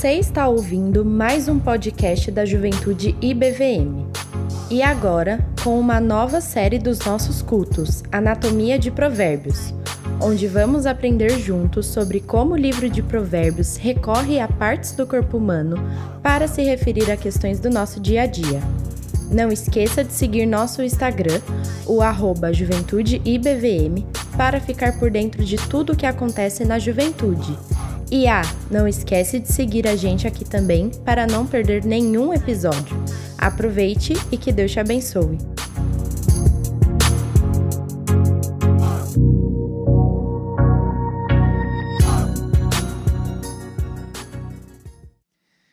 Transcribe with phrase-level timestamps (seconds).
[0.00, 4.06] Você está ouvindo mais um podcast da Juventude IBVM.
[4.70, 9.74] E agora, com uma nova série dos nossos cultos, Anatomia de Provérbios,
[10.18, 15.36] onde vamos aprender juntos sobre como o livro de Provérbios recorre a partes do corpo
[15.36, 15.76] humano
[16.22, 18.62] para se referir a questões do nosso dia a dia.
[19.30, 21.42] Não esqueça de seguir nosso Instagram,
[21.86, 24.02] o arroba juventudeibvm,
[24.34, 27.54] para ficar por dentro de tudo o que acontece na juventude.
[28.12, 32.96] E ah, não esquece de seguir a gente aqui também para não perder nenhum episódio.
[33.38, 35.38] Aproveite e que Deus te abençoe.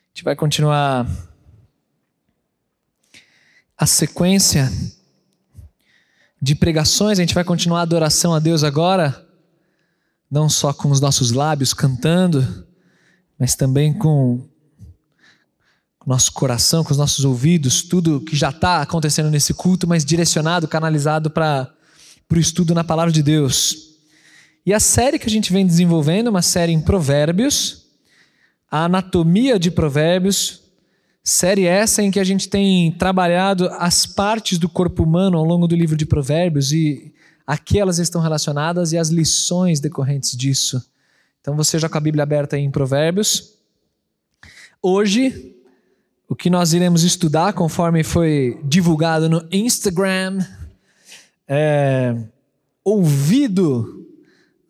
[0.06, 1.08] A gente vai continuar
[3.76, 4.72] a sequência
[6.40, 9.27] de pregações, a gente vai continuar a adoração a Deus agora
[10.30, 12.66] não só com os nossos lábios cantando,
[13.40, 14.48] mas também com
[16.08, 20.66] nosso coração, com os nossos ouvidos, tudo que já está acontecendo nesse culto, mas direcionado,
[20.66, 21.70] canalizado para
[22.32, 23.88] o estudo na palavra de Deus.
[24.66, 27.88] E a série que a gente vem desenvolvendo, uma série em Provérbios,
[28.72, 30.62] a anatomia de Provérbios,
[31.22, 35.68] série essa em que a gente tem trabalhado as partes do corpo humano ao longo
[35.68, 37.14] do livro de Provérbios e
[37.48, 40.86] a que elas estão relacionadas e as lições decorrentes disso.
[41.40, 43.54] Então você já com a Bíblia aberta em Provérbios.
[44.84, 45.56] Hoje,
[46.28, 50.46] o que nós iremos estudar, conforme foi divulgado no Instagram,
[51.48, 52.18] é
[52.84, 54.06] ouvido,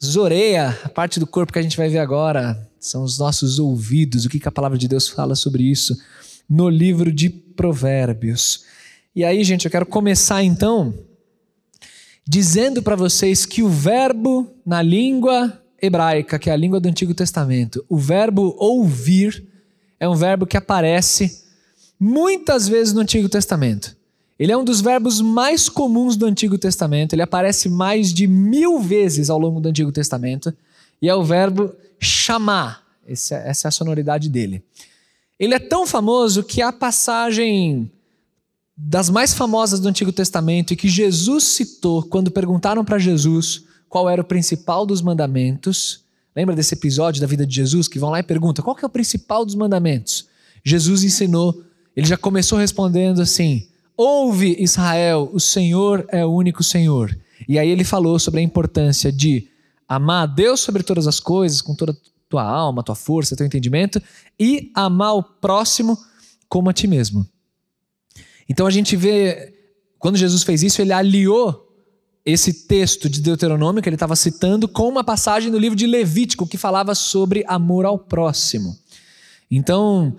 [0.03, 4.25] zoreia, a parte do corpo que a gente vai ver agora, são os nossos ouvidos,
[4.25, 5.99] o que, que a palavra de Deus fala sobre isso
[6.47, 8.65] no livro de Provérbios.
[9.15, 10.93] E aí, gente, eu quero começar então
[12.27, 17.13] dizendo para vocês que o verbo na língua hebraica, que é a língua do Antigo
[17.13, 19.47] Testamento, o verbo ouvir
[19.99, 21.43] é um verbo que aparece
[21.99, 23.95] muitas vezes no Antigo Testamento.
[24.37, 28.79] Ele é um dos verbos mais comuns do Antigo Testamento, ele aparece mais de mil
[28.79, 30.53] vezes ao longo do Antigo Testamento,
[31.01, 34.61] e é o verbo chamar, essa é a sonoridade dele.
[35.39, 37.89] Ele é tão famoso que a passagem
[38.77, 44.07] das mais famosas do Antigo Testamento e que Jesus citou quando perguntaram para Jesus qual
[44.07, 46.01] era o principal dos mandamentos.
[46.35, 48.89] Lembra desse episódio da vida de Jesus que vão lá e perguntam qual é o
[48.89, 50.27] principal dos mandamentos?
[50.63, 51.63] Jesus ensinou,
[51.95, 57.17] ele já começou respondendo assim: Ouve Israel, o Senhor é o único Senhor.
[57.49, 59.47] E aí ele falou sobre a importância de
[59.87, 61.95] amar a Deus sobre todas as coisas, com toda a
[62.29, 64.01] tua alma, tua força, teu entendimento,
[64.39, 65.97] e amar o próximo
[66.47, 67.25] como a ti mesmo.
[68.49, 69.53] Então a gente vê,
[69.99, 71.67] quando Jesus fez isso, ele aliou
[72.25, 76.45] esse texto de Deuteronômio que ele estava citando com uma passagem do livro de Levítico
[76.45, 78.77] que falava sobre amor ao próximo.
[79.49, 80.17] Então,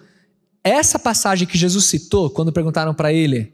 [0.64, 3.52] essa passagem que Jesus citou, quando perguntaram para ele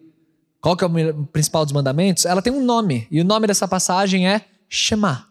[0.60, 3.68] qual que é o principal dos mandamentos, ela tem um nome, e o nome dessa
[3.68, 5.28] passagem é Shema.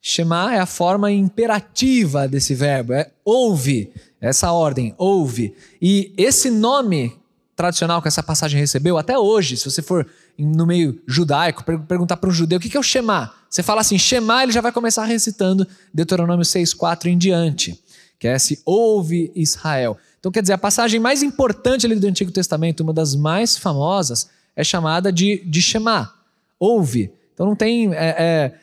[0.00, 5.54] Shema é a forma imperativa desse verbo, é ouve, essa ordem, ouve.
[5.80, 7.16] E esse nome
[7.58, 10.06] tradicional que essa passagem recebeu, até hoje, se você for
[10.38, 13.98] no meio judaico, perguntar para um judeu o que é o Shema, você fala assim,
[13.98, 17.76] Shema, ele já vai começar recitando Deuteronômio 6,4 em diante,
[18.16, 19.98] que é esse ouve Israel.
[20.20, 24.30] Então, quer dizer, a passagem mais importante ali do Antigo Testamento, uma das mais famosas,
[24.54, 26.14] é chamada de, de Shema,
[26.60, 27.10] ouve.
[27.34, 28.54] Então, não tem é, é,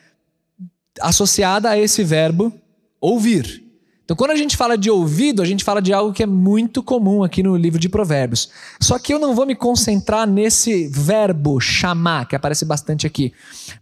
[1.02, 2.50] associada a esse verbo
[2.98, 3.62] ouvir.
[4.06, 6.80] Então, quando a gente fala de ouvido, a gente fala de algo que é muito
[6.80, 8.48] comum aqui no livro de Provérbios.
[8.80, 13.32] Só que eu não vou me concentrar nesse verbo chamar, que aparece bastante aqui,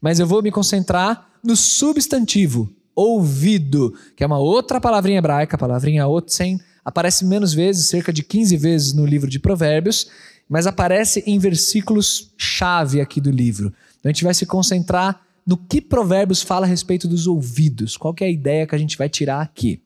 [0.00, 5.58] mas eu vou me concentrar no substantivo ouvido, que é uma outra palavrinha hebraica, a
[5.58, 10.08] palavrinha otsen, aparece menos vezes, cerca de 15 vezes no livro de Provérbios,
[10.48, 13.74] mas aparece em versículos chave aqui do livro.
[14.00, 17.98] Então a gente vai se concentrar no que Provérbios fala a respeito dos ouvidos.
[17.98, 19.83] Qual é a ideia que a gente vai tirar aqui?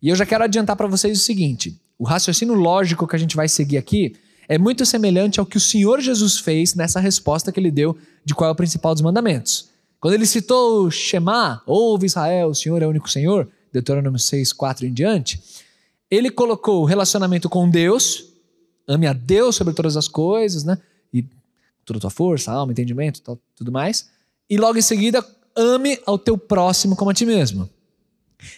[0.00, 3.36] E eu já quero adiantar para vocês o seguinte: o raciocínio lógico que a gente
[3.36, 4.14] vai seguir aqui
[4.48, 8.34] é muito semelhante ao que o Senhor Jesus fez nessa resposta que ele deu de
[8.34, 9.68] qual é o principal dos mandamentos.
[9.98, 14.86] Quando ele citou Shema, ouve Israel, o Senhor é o único Senhor, Deuteronômio 6, 4
[14.86, 15.42] em diante,
[16.10, 18.24] ele colocou o relacionamento com Deus,
[18.86, 20.78] ame a Deus sobre todas as coisas, né?
[21.12, 21.24] E
[21.84, 23.20] toda a tua força, alma, entendimento,
[23.56, 24.08] tudo mais.
[24.48, 25.26] E logo em seguida,
[25.56, 27.68] ame ao teu próximo como a ti mesmo.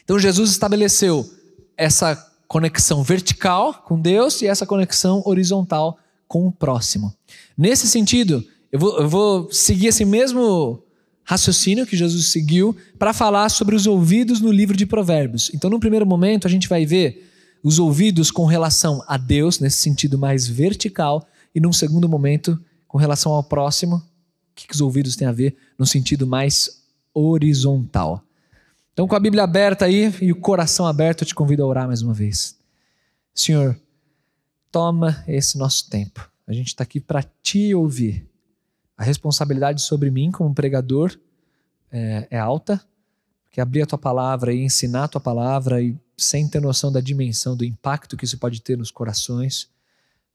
[0.04, 1.28] Então Jesus estabeleceu
[1.76, 7.14] essa conexão vertical com Deus e essa conexão horizontal com o próximo.
[7.56, 10.82] Nesse sentido, eu vou, eu vou seguir esse mesmo
[11.24, 15.50] raciocínio que Jesus seguiu para falar sobre os ouvidos no livro de Provérbios.
[15.54, 17.30] Então, no primeiro momento, a gente vai ver
[17.62, 22.96] os ouvidos com relação a Deus, nesse sentido mais vertical, e num segundo momento, com
[22.96, 24.02] relação ao próximo, o
[24.54, 26.82] que, que os ouvidos têm a ver no sentido mais
[27.12, 28.24] horizontal.
[28.98, 31.86] Então, com a Bíblia aberta aí e o coração aberto, eu te convido a orar
[31.86, 32.58] mais uma vez.
[33.32, 33.80] Senhor,
[34.72, 36.28] toma esse nosso tempo.
[36.48, 38.28] A gente está aqui para te ouvir.
[38.96, 41.16] A responsabilidade sobre mim como pregador
[41.92, 42.84] é, é alta,
[43.44, 47.00] porque abrir a tua palavra e ensinar a tua palavra e sem ter noção da
[47.00, 49.70] dimensão, do impacto que isso pode ter nos corações,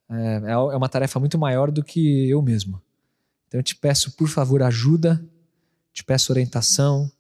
[0.10, 2.82] é, é, é uma tarefa muito maior do que eu mesmo.
[3.46, 5.22] Então eu te peço, por favor, ajuda,
[5.92, 7.12] te peço orientação,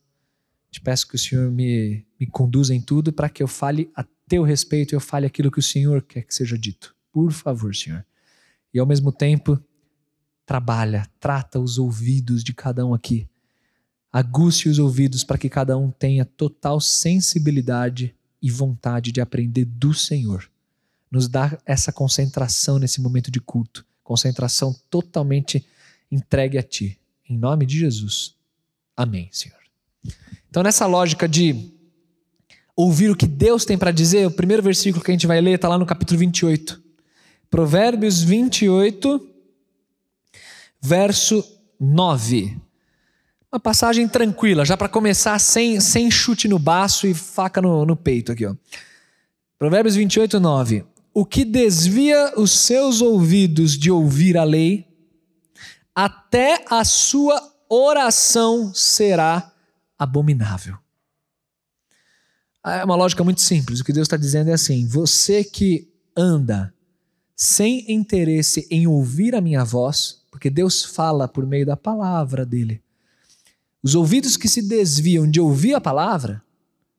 [0.74, 4.04] te peço que o Senhor me, me conduza em tudo para que eu fale a
[4.28, 6.96] teu respeito, eu fale aquilo que o Senhor quer que seja dito.
[7.12, 8.06] Por favor, Senhor.
[8.74, 9.62] E ao mesmo tempo,
[10.46, 13.28] trabalha, trata os ouvidos de cada um aqui
[14.14, 19.92] Aguce os ouvidos para que cada um tenha total sensibilidade e vontade de aprender do
[19.92, 20.48] Senhor.
[21.10, 25.66] Nos dá essa concentração nesse momento de culto, concentração totalmente
[26.12, 27.00] entregue a Ti.
[27.28, 28.36] Em nome de Jesus.
[28.96, 29.62] Amém, Senhor.
[30.50, 31.72] Então, nessa lógica de
[32.76, 35.56] ouvir o que Deus tem para dizer, o primeiro versículo que a gente vai ler
[35.56, 36.82] está lá no capítulo 28.
[37.50, 39.30] Provérbios 28,
[40.82, 41.44] verso
[41.80, 42.58] 9.
[43.52, 47.96] Uma passagem tranquila, já para começar sem, sem chute no baço e faca no, no
[47.96, 48.46] peito aqui.
[48.48, 48.56] Ó.
[49.60, 50.84] Provérbios 28, 9.
[51.14, 54.88] O que desvia os seus ouvidos de ouvir a lei,
[55.94, 57.40] até a sua
[57.70, 59.53] oração será
[60.04, 60.78] abominável.
[62.66, 63.80] É uma lógica muito simples.
[63.80, 66.74] O que Deus está dizendo é assim: você que anda
[67.36, 72.82] sem interesse em ouvir a minha voz, porque Deus fala por meio da palavra dele.
[73.82, 76.42] Os ouvidos que se desviam de ouvir a palavra,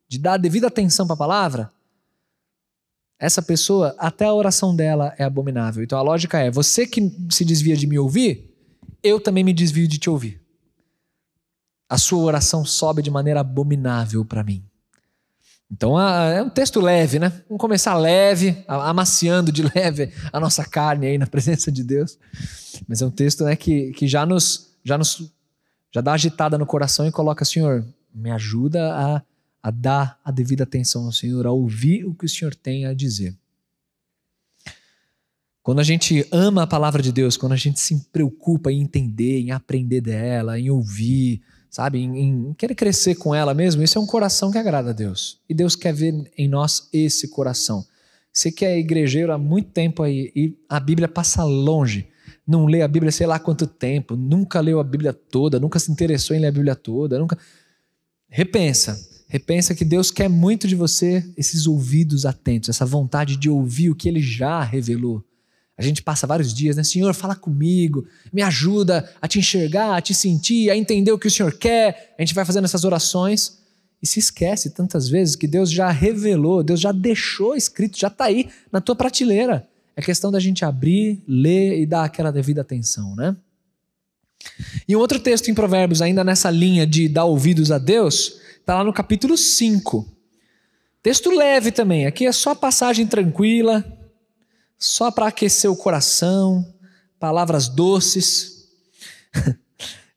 [0.06, 1.72] de dar devida atenção para a palavra,
[3.18, 5.82] essa pessoa, até a oração dela é abominável.
[5.82, 8.50] Então a lógica é: você que se desvia de me ouvir,
[9.02, 10.43] eu também me desvio de te ouvir.
[11.94, 14.64] A sua oração sobe de maneira abominável para mim.
[15.70, 17.28] Então é um texto leve, né?
[17.48, 22.18] Vamos começar leve, amaciando de leve a nossa carne aí na presença de Deus.
[22.88, 25.32] Mas é um texto né, que, que já, nos, já nos
[25.92, 29.22] já dá agitada no coração e coloca, Senhor, me ajuda a,
[29.62, 32.92] a dar a devida atenção ao Senhor, a ouvir o que o Senhor tem a
[32.92, 33.36] dizer.
[35.62, 39.38] Quando a gente ama a palavra de Deus, quando a gente se preocupa em entender,
[39.42, 41.40] em aprender dela, em ouvir,
[41.74, 44.92] sabe, em, em, querer crescer com ela mesmo, isso é um coração que agrada a
[44.92, 45.40] Deus.
[45.48, 47.84] E Deus quer ver em nós esse coração.
[48.32, 52.08] Você que é igrejeiro há muito tempo aí e a Bíblia passa longe
[52.46, 55.90] não lê a Bíblia sei lá quanto tempo, nunca leu a Bíblia toda, nunca se
[55.90, 57.38] interessou em ler a Bíblia toda, nunca.
[58.28, 58.98] Repensa.
[59.28, 63.94] Repensa que Deus quer muito de você esses ouvidos atentos, essa vontade de ouvir o
[63.94, 65.24] que ele já revelou.
[65.76, 66.84] A gente passa vários dias, né?
[66.84, 71.26] Senhor, fala comigo, me ajuda a te enxergar, a te sentir, a entender o que
[71.26, 72.14] o Senhor quer.
[72.16, 73.58] A gente vai fazendo essas orações
[74.00, 78.26] e se esquece tantas vezes que Deus já revelou, Deus já deixou escrito, já está
[78.26, 79.66] aí na tua prateleira.
[79.96, 83.34] É questão da gente abrir, ler e dar aquela devida atenção, né?
[84.86, 88.74] E um outro texto em Provérbios, ainda nessa linha de dar ouvidos a Deus, está
[88.76, 90.06] lá no capítulo 5.
[91.02, 93.84] Texto leve também, aqui é só passagem tranquila,
[94.78, 96.74] só para aquecer o coração,
[97.18, 98.68] palavras doces.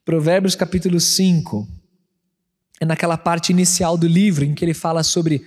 [0.04, 1.68] Provérbios capítulo 5.
[2.80, 5.44] É naquela parte inicial do livro em que ele fala sobre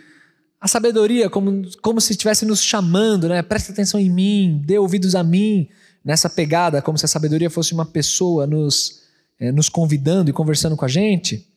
[0.60, 3.42] a sabedoria, como, como se estivesse nos chamando, né?
[3.42, 5.68] Presta atenção em mim, dê ouvidos a mim,
[6.04, 9.02] nessa pegada, como se a sabedoria fosse uma pessoa nos,
[9.40, 11.48] é, nos convidando e conversando com a gente.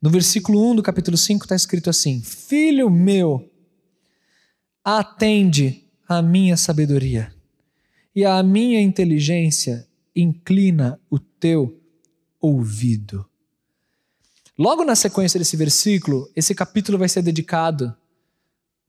[0.00, 3.48] No versículo 1 do capítulo 5 está escrito assim: Filho meu,
[4.84, 5.81] atende
[6.18, 7.32] à minha sabedoria,
[8.14, 11.80] e à minha inteligência inclina o teu
[12.40, 13.26] ouvido.
[14.58, 17.96] Logo na sequência desse versículo, esse capítulo vai ser dedicado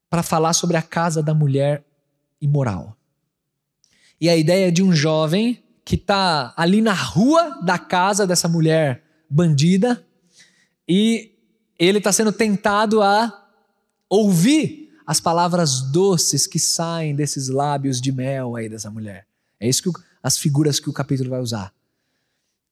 [0.09, 1.83] para falar sobre a casa da mulher
[2.41, 2.97] imoral.
[4.19, 9.03] E a ideia de um jovem que está ali na rua da casa dessa mulher
[9.29, 10.05] bandida
[10.87, 11.31] e
[11.79, 13.47] ele está sendo tentado a
[14.09, 19.25] ouvir as palavras doces que saem desses lábios de mel aí dessa mulher.
[19.59, 21.73] É isso que o, as figuras que o capítulo vai usar.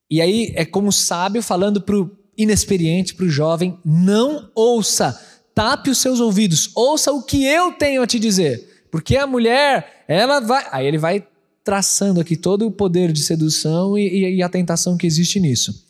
[0.10, 5.20] E aí é como o sábio falando para o inexperiente, para o jovem: não ouça
[5.54, 8.86] tape os seus ouvidos, ouça o que eu tenho a te dizer.
[8.90, 10.68] Porque a mulher, ela vai.
[10.72, 11.26] Aí ele vai
[11.64, 15.88] traçando aqui todo o poder de sedução e, e, e a tentação que existe nisso.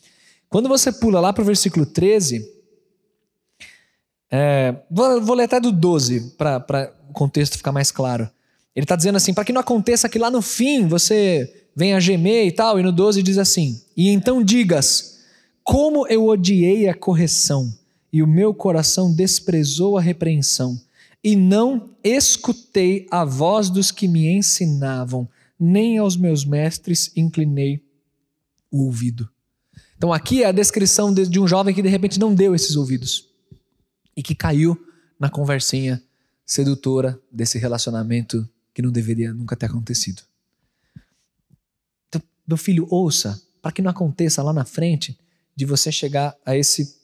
[0.49, 2.45] Quando você pula lá para o versículo 13,
[4.31, 8.29] É, vou, vou ler até do 12 para o contexto ficar mais claro.
[8.73, 12.47] Ele está dizendo assim: para que não aconteça que lá no fim você venha gemer
[12.47, 12.79] e tal.
[12.79, 15.19] E no 12 diz assim: E então digas,
[15.63, 17.71] como eu odiei a correção,
[18.13, 20.79] e o meu coração desprezou a repreensão,
[21.21, 25.27] e não escutei a voz dos que me ensinavam,
[25.59, 27.83] nem aos meus mestres inclinei
[28.71, 29.29] o ouvido.
[29.97, 32.75] Então aqui é a descrição de, de um jovem que de repente não deu esses
[32.77, 33.30] ouvidos
[34.15, 34.77] e que caiu
[35.19, 36.01] na conversinha
[36.45, 40.21] sedutora desse relacionamento que não deveria nunca ter acontecido.
[42.09, 45.17] Então, meu filho, ouça, para que não aconteça lá na frente
[45.55, 46.97] de você chegar a esse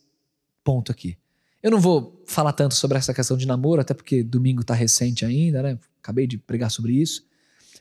[0.64, 1.18] ponto aqui.
[1.62, 5.26] Eu não vou falar tanto sobre essa questão de namoro, até porque domingo está recente
[5.26, 5.80] ainda, né?
[6.02, 7.26] Acabei de pregar sobre isso.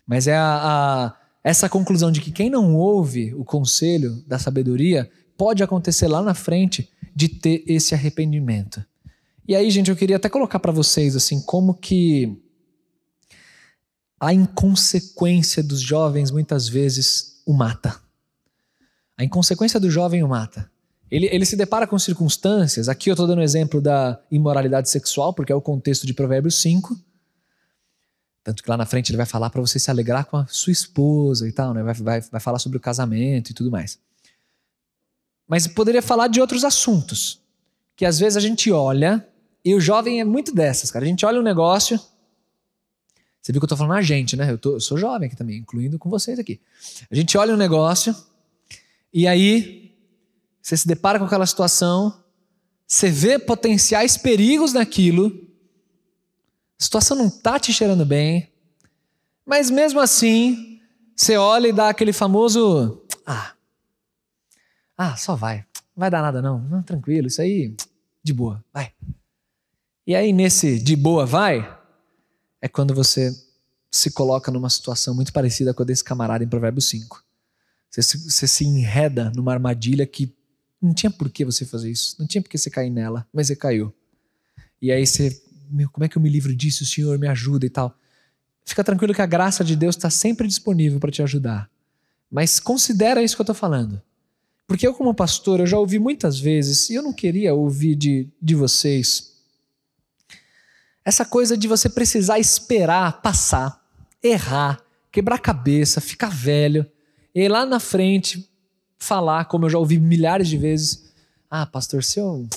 [0.06, 5.10] Mas é a, a, essa conclusão de que quem não ouve o conselho da sabedoria
[5.36, 8.84] pode acontecer lá na frente de ter esse arrependimento.
[9.48, 12.36] E aí, gente, eu queria até colocar para vocês assim como que
[14.18, 18.00] a inconsequência dos jovens muitas vezes o mata.
[19.16, 20.70] A inconsequência do jovem o mata.
[21.10, 22.88] Ele, ele se depara com circunstâncias.
[22.88, 26.60] Aqui eu estou dando o exemplo da imoralidade sexual, porque é o contexto de Provérbios
[26.60, 26.98] 5.
[28.42, 30.72] Tanto que lá na frente ele vai falar para você se alegrar com a sua
[30.72, 31.82] esposa e tal, né?
[31.82, 33.98] vai, vai, vai falar sobre o casamento e tudo mais.
[35.46, 37.40] Mas poderia falar de outros assuntos.
[37.94, 39.26] Que às vezes a gente olha,
[39.66, 41.04] e o jovem é muito dessas, cara.
[41.04, 41.98] A gente olha um negócio.
[43.42, 44.48] Você viu que eu tô falando a gente, né?
[44.48, 46.60] Eu, tô, eu sou jovem aqui também, incluindo com vocês aqui.
[47.10, 48.14] A gente olha um negócio,
[49.12, 49.92] e aí
[50.62, 52.16] você se depara com aquela situação,
[52.86, 55.32] você vê potenciais perigos naquilo,
[56.78, 58.48] a situação não tá te cheirando bem,
[59.44, 60.80] mas mesmo assim,
[61.16, 63.04] você olha e dá aquele famoso.
[63.26, 63.52] Ah,
[64.96, 65.58] ah, só vai.
[65.96, 66.60] Não vai dar nada, não.
[66.60, 67.74] Não, tranquilo, isso aí,
[68.22, 68.92] de boa, vai.
[70.06, 71.76] E aí, nesse de boa, vai,
[72.60, 73.34] é quando você
[73.90, 77.24] se coloca numa situação muito parecida com a desse camarada em Provérbios 5.
[77.90, 80.32] Você se, você se enreda numa armadilha que
[80.80, 82.14] não tinha por que você fazer isso.
[82.18, 83.92] Não tinha por que você cair nela, mas você caiu.
[84.80, 86.84] E aí você, meu, como é que eu me livro disso?
[86.84, 87.98] O Senhor me ajuda e tal.
[88.64, 91.70] Fica tranquilo que a graça de Deus está sempre disponível para te ajudar.
[92.30, 94.02] Mas considera isso que eu estou falando.
[94.66, 98.28] Porque eu, como pastor, eu já ouvi muitas vezes, e eu não queria ouvir de,
[98.42, 99.35] de vocês,
[101.06, 103.80] essa coisa de você precisar esperar passar,
[104.20, 104.80] errar,
[105.12, 106.84] quebrar a cabeça, ficar velho,
[107.32, 108.50] e lá na frente
[108.98, 111.04] falar, como eu já ouvi milhares de vezes,
[111.48, 112.48] ah, pastor, se eu,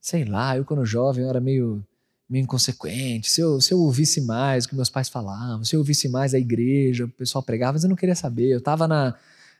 [0.00, 1.84] sei lá, eu quando jovem eu era meio,
[2.30, 5.80] meio inconsequente, se eu, se eu ouvisse mais o que meus pais falavam, se eu
[5.80, 9.14] ouvisse mais a igreja, o pessoal pregava, mas eu não queria saber, eu estava na,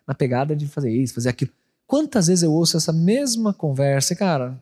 [0.06, 1.50] na pegada de fazer isso, fazer aquilo.
[1.86, 4.58] Quantas vezes eu ouço essa mesma conversa, e, cara,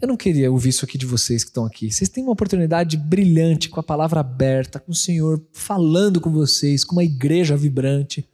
[0.00, 1.90] eu não queria ouvir isso aqui de vocês que estão aqui.
[1.90, 6.84] Vocês têm uma oportunidade brilhante com a palavra aberta, com o Senhor falando com vocês,
[6.84, 8.26] com uma igreja vibrante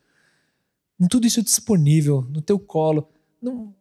[0.99, 3.09] com tudo isso disponível no teu colo.
[3.41, 3.75] Não,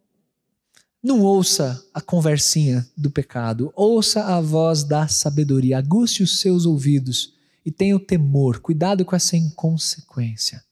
[1.02, 7.34] não ouça a conversinha do pecado, ouça a voz da sabedoria, aguste os seus ouvidos
[7.64, 10.62] e tenha o temor, cuidado com essa inconsequência.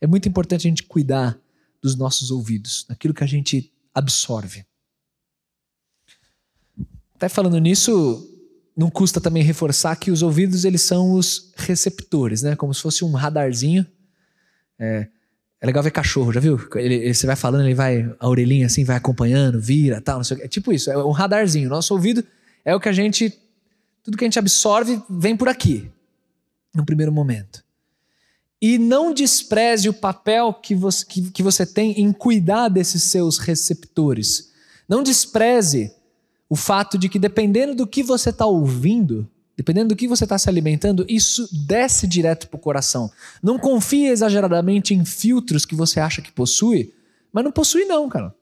[0.00, 1.38] É muito importante a gente cuidar
[1.80, 4.64] dos nossos ouvidos, daquilo que a gente absorve.
[7.22, 8.28] Até falando nisso,
[8.76, 12.56] não custa também reforçar que os ouvidos eles são os receptores, né?
[12.56, 13.86] Como se fosse um radarzinho.
[14.76, 15.06] É,
[15.60, 16.58] é legal ver cachorro, já viu?
[16.74, 20.24] Ele, ele, você vai falando, ele vai, a orelhinha assim, vai acompanhando, vira, tal, não
[20.24, 20.46] sei o que.
[20.46, 21.68] É tipo isso, é um radarzinho.
[21.68, 22.24] Nosso ouvido
[22.64, 23.32] é o que a gente.
[24.02, 25.88] Tudo que a gente absorve vem por aqui,
[26.74, 27.64] no primeiro momento.
[28.60, 33.38] E não despreze o papel que você, que, que você tem em cuidar desses seus
[33.38, 34.50] receptores.
[34.88, 36.01] Não despreze
[36.52, 40.36] o fato de que, dependendo do que você está ouvindo, Dependendo do que você está
[40.38, 43.10] se alimentando, isso desce direto para o coração.
[43.42, 46.92] Não confie exageradamente em filtros que você acha que possui,
[47.32, 48.34] mas não possui não, cara.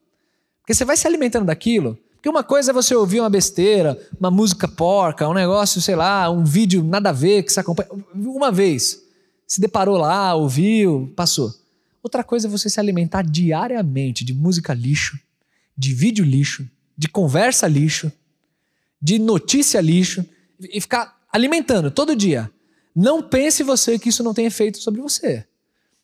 [0.61, 1.99] Porque você vai se alimentando daquilo.
[2.14, 6.31] Porque uma coisa é você ouvir uma besteira, uma música porca, um negócio, sei lá,
[6.31, 7.88] um vídeo nada a ver que você acompanha.
[8.14, 9.02] Uma vez,
[9.47, 11.52] se deparou lá, ouviu, passou.
[12.02, 15.19] Outra coisa é você se alimentar diariamente de música lixo,
[15.76, 16.67] de vídeo lixo,
[17.00, 18.12] de conversa lixo,
[19.00, 20.23] de notícia lixo
[20.61, 22.50] e ficar alimentando todo dia.
[22.95, 25.47] Não pense você que isso não tem efeito sobre você.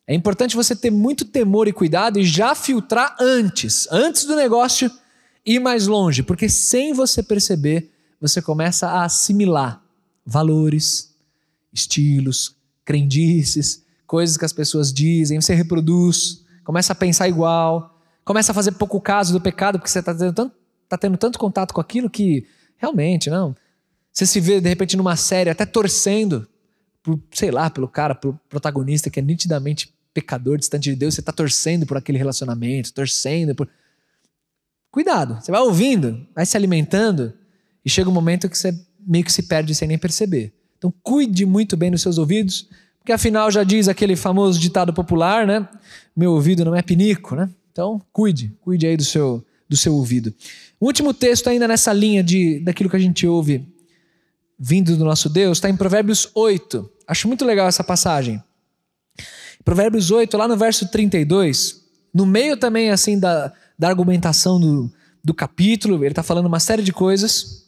[0.07, 4.91] É importante você ter muito temor e cuidado e já filtrar antes, antes do negócio
[5.45, 9.79] ir mais longe, porque sem você perceber, você começa a assimilar
[10.25, 11.13] valores,
[11.71, 18.55] estilos, crendices, coisas que as pessoas dizem, você reproduz, começa a pensar igual, começa a
[18.55, 20.56] fazer pouco caso do pecado, porque você está tendo, tanto,
[20.87, 22.45] tá tendo tanto contato com aquilo que
[22.77, 23.55] Realmente, não.
[24.11, 26.47] Você se vê, de repente, numa série, até torcendo,
[27.03, 31.19] por, sei lá, pelo cara, pelo protagonista que é nitidamente pecador, distante de Deus, você
[31.19, 33.67] está torcendo por aquele relacionamento, torcendo por.
[34.89, 37.33] Cuidado, você vai ouvindo, vai se alimentando,
[37.83, 40.53] e chega um momento que você meio que se perde sem nem perceber.
[40.77, 42.67] Então, cuide muito bem dos seus ouvidos,
[42.99, 45.67] porque afinal já diz aquele famoso ditado popular, né?
[46.15, 47.49] Meu ouvido não é pinico, né?
[47.71, 50.33] Então, cuide, cuide aí do seu, do seu ouvido.
[50.79, 53.67] O último texto, ainda nessa linha de, daquilo que a gente ouve
[54.57, 56.89] vindo do nosso Deus, está em Provérbios 8.
[57.07, 58.41] Acho muito legal essa passagem.
[59.63, 61.83] Provérbios 8, lá no verso 32,
[62.13, 64.91] no meio também assim da, da argumentação do,
[65.23, 67.65] do capítulo, ele está falando uma série de coisas.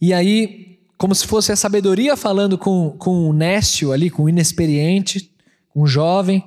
[0.00, 4.28] E aí, como se fosse a sabedoria falando com, com o nécio ali, com o
[4.28, 5.30] inexperiente,
[5.68, 6.44] com o jovem.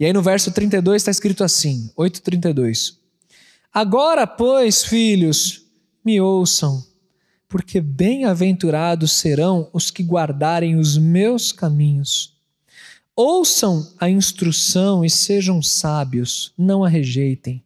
[0.00, 2.96] E aí no verso 32 está escrito assim, 8,32.
[3.74, 5.66] Agora, pois, filhos,
[6.04, 6.80] me ouçam
[7.54, 12.36] porque bem-aventurados serão os que guardarem os meus caminhos.
[13.14, 17.62] Ouçam a instrução e sejam sábios, não a rejeitem.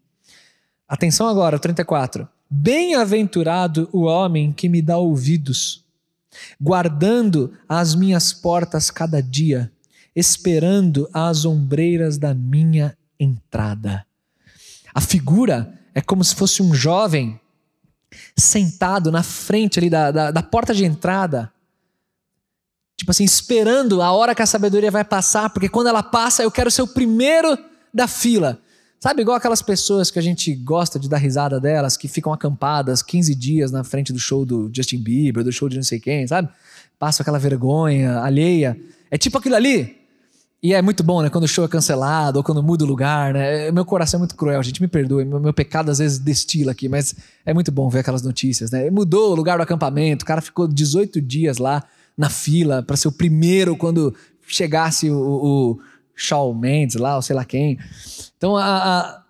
[0.86, 2.28] Atenção agora, 34.
[2.50, 5.82] Bem-aventurado o homem que me dá ouvidos,
[6.60, 9.72] guardando as minhas portas cada dia,
[10.14, 14.04] esperando as ombreiras da minha entrada.
[14.94, 17.40] A figura é como se fosse um jovem
[18.36, 21.52] sentado na frente ali da, da, da porta de entrada,
[22.96, 26.52] tipo assim, esperando a hora que a sabedoria vai passar, porque quando ela passa, eu
[26.52, 27.58] quero ser o primeiro
[27.92, 28.60] da fila.
[29.00, 33.02] Sabe, igual aquelas pessoas que a gente gosta de dar risada delas, que ficam acampadas
[33.02, 36.28] 15 dias na frente do show do Justin Bieber, do show de não sei quem,
[36.28, 36.48] sabe?
[36.96, 38.78] Passam aquela vergonha alheia.
[39.10, 39.97] É tipo aquilo ali.
[40.60, 41.30] E é muito bom, né?
[41.30, 43.70] Quando o show é cancelado ou quando muda o lugar, né?
[43.70, 45.24] Meu coração é muito cruel, gente, me perdoe.
[45.24, 47.14] Meu, meu pecado às vezes destila aqui, mas
[47.46, 48.90] é muito bom ver aquelas notícias, né?
[48.90, 51.84] Mudou o lugar do acampamento, o cara ficou 18 dias lá
[52.16, 54.12] na fila para ser o primeiro quando
[54.48, 55.80] chegasse o, o
[56.16, 57.78] Shawn Mendes lá, ou sei lá quem.
[58.36, 59.22] Então, a, a,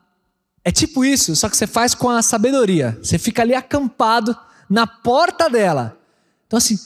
[0.65, 2.99] é tipo isso, só que você faz com a sabedoria.
[3.03, 4.35] Você fica ali acampado
[4.69, 5.99] na porta dela.
[6.47, 6.79] Então, assim,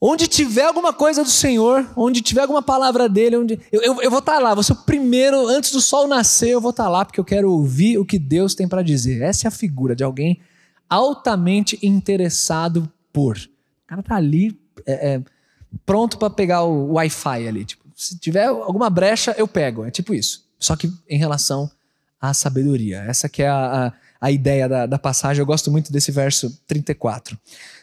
[0.00, 4.10] Onde tiver alguma coisa do Senhor, onde tiver alguma palavra dele, onde eu, eu, eu
[4.10, 6.84] vou estar tá lá, vou ser o primeiro, antes do sol nascer, eu vou estar
[6.84, 9.20] tá lá, porque eu quero ouvir o que Deus tem para dizer.
[9.20, 10.40] Essa é a figura de alguém
[10.88, 13.36] altamente interessado por.
[13.36, 15.22] O cara tá ali, é, é,
[15.84, 17.64] pronto para pegar o Wi-Fi ali.
[17.66, 19.84] Tipo, se tiver alguma brecha, eu pego.
[19.84, 20.48] É tipo isso.
[20.58, 21.70] Só que em relação
[22.20, 23.02] à sabedoria.
[23.02, 25.40] Essa que é a, a, a ideia da, da passagem.
[25.40, 27.38] Eu gosto muito desse verso 34.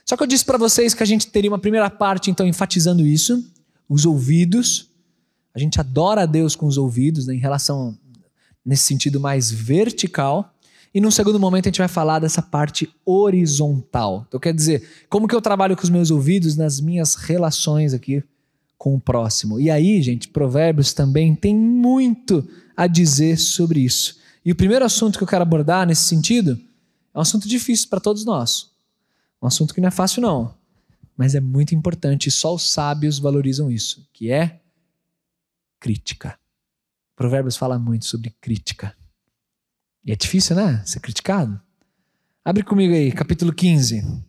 [0.08, 3.06] Só que eu disse para vocês que a gente teria uma primeira parte, então, enfatizando
[3.06, 3.44] isso,
[3.90, 4.90] os ouvidos.
[5.54, 7.98] A gente adora a Deus com os ouvidos, né, em relação,
[8.66, 10.54] nesse sentido mais vertical.
[10.94, 14.24] E num segundo momento a gente vai falar dessa parte horizontal.
[14.28, 18.24] Então, quer dizer, como que eu trabalho com os meus ouvidos nas minhas relações aqui
[18.78, 19.60] com o próximo.
[19.60, 24.18] E aí, gente, Provérbios também tem muito a dizer sobre isso.
[24.46, 26.58] E o primeiro assunto que eu quero abordar nesse sentido
[27.14, 28.77] é um assunto difícil para todos nós.
[29.42, 30.56] Um assunto que não é fácil, não.
[31.16, 34.62] Mas é muito importante e só os sábios valorizam isso, que é
[35.80, 36.40] crítica.
[37.16, 38.96] Provérbios fala muito sobre crítica.
[40.06, 40.84] E é difícil, né?
[40.86, 41.60] Ser criticado.
[42.46, 44.24] Abre comigo aí, capítulo 15.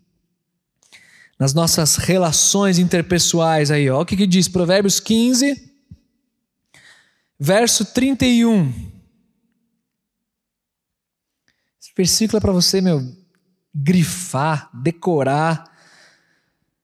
[1.39, 4.03] Nas nossas relações interpessoais aí, ó.
[4.03, 4.49] O que, que diz?
[4.49, 5.71] Provérbios 15,
[7.39, 8.71] verso 31.
[11.81, 13.01] Esse versículo é para você, meu,
[13.75, 15.71] grifar, decorar,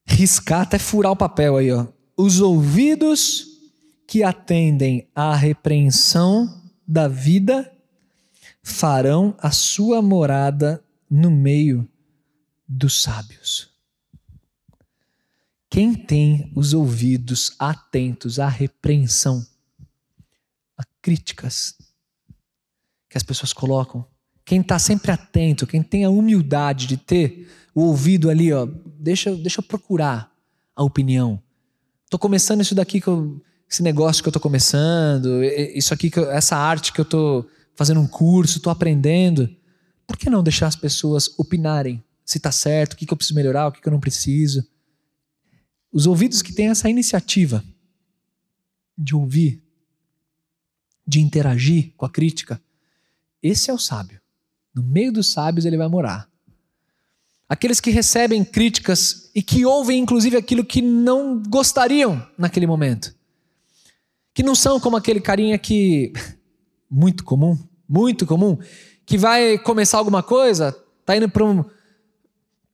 [0.07, 1.87] riscar, até furar o papel aí, ó.
[2.17, 3.47] Os ouvidos
[4.07, 7.73] que atendem à repreensão da vida
[8.63, 11.89] farão a sua morada no meio
[12.67, 13.71] dos sábios.
[15.69, 19.45] Quem tem os ouvidos atentos à repreensão,
[20.79, 21.77] a críticas
[23.09, 24.07] que as pessoas colocam,
[24.45, 29.35] quem está sempre atento, quem tem a humildade de ter o ouvido ali, ó, deixa,
[29.35, 30.31] deixa eu procurar
[30.77, 31.43] a opinião.
[32.05, 36.19] Estou começando isso daqui, que eu, esse negócio que eu estou começando, isso aqui, que
[36.19, 39.49] eu, essa arte que eu estou fazendo um curso, estou aprendendo.
[40.07, 43.35] Por que não deixar as pessoas opinarem se está certo, o que, que eu preciso
[43.35, 44.67] melhorar, o que, que eu não preciso?
[45.93, 47.65] Os ouvidos que têm essa iniciativa
[48.97, 49.63] de ouvir,
[51.07, 52.63] de interagir com a crítica,
[53.43, 54.21] esse é o sábio.
[54.75, 56.29] No meio dos sábios ele vai morar.
[57.49, 63.15] Aqueles que recebem críticas e que ouvem inclusive aquilo que não gostariam naquele momento.
[64.33, 66.13] Que não são como aquele carinha que
[66.91, 67.57] muito comum,
[67.89, 68.59] muito comum,
[69.07, 71.65] que vai começar alguma coisa, tá indo para um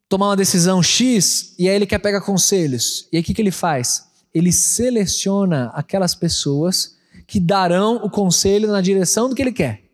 [0.08, 3.06] tomar uma decisão X e aí ele quer pegar conselhos.
[3.12, 4.08] E aí o que, que ele faz?
[4.34, 9.89] Ele seleciona aquelas pessoas que darão o conselho na direção do que ele quer.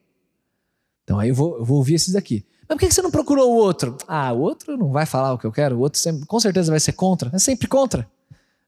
[1.07, 2.45] Então aí eu vou, eu vou ouvir esses aqui.
[2.69, 3.97] Mas por que você não procurou o outro?
[4.09, 6.73] Ah, o outro não vai falar o que eu quero, o outro sempre, com certeza
[6.73, 7.31] vai ser contra.
[7.33, 8.11] É sempre contra.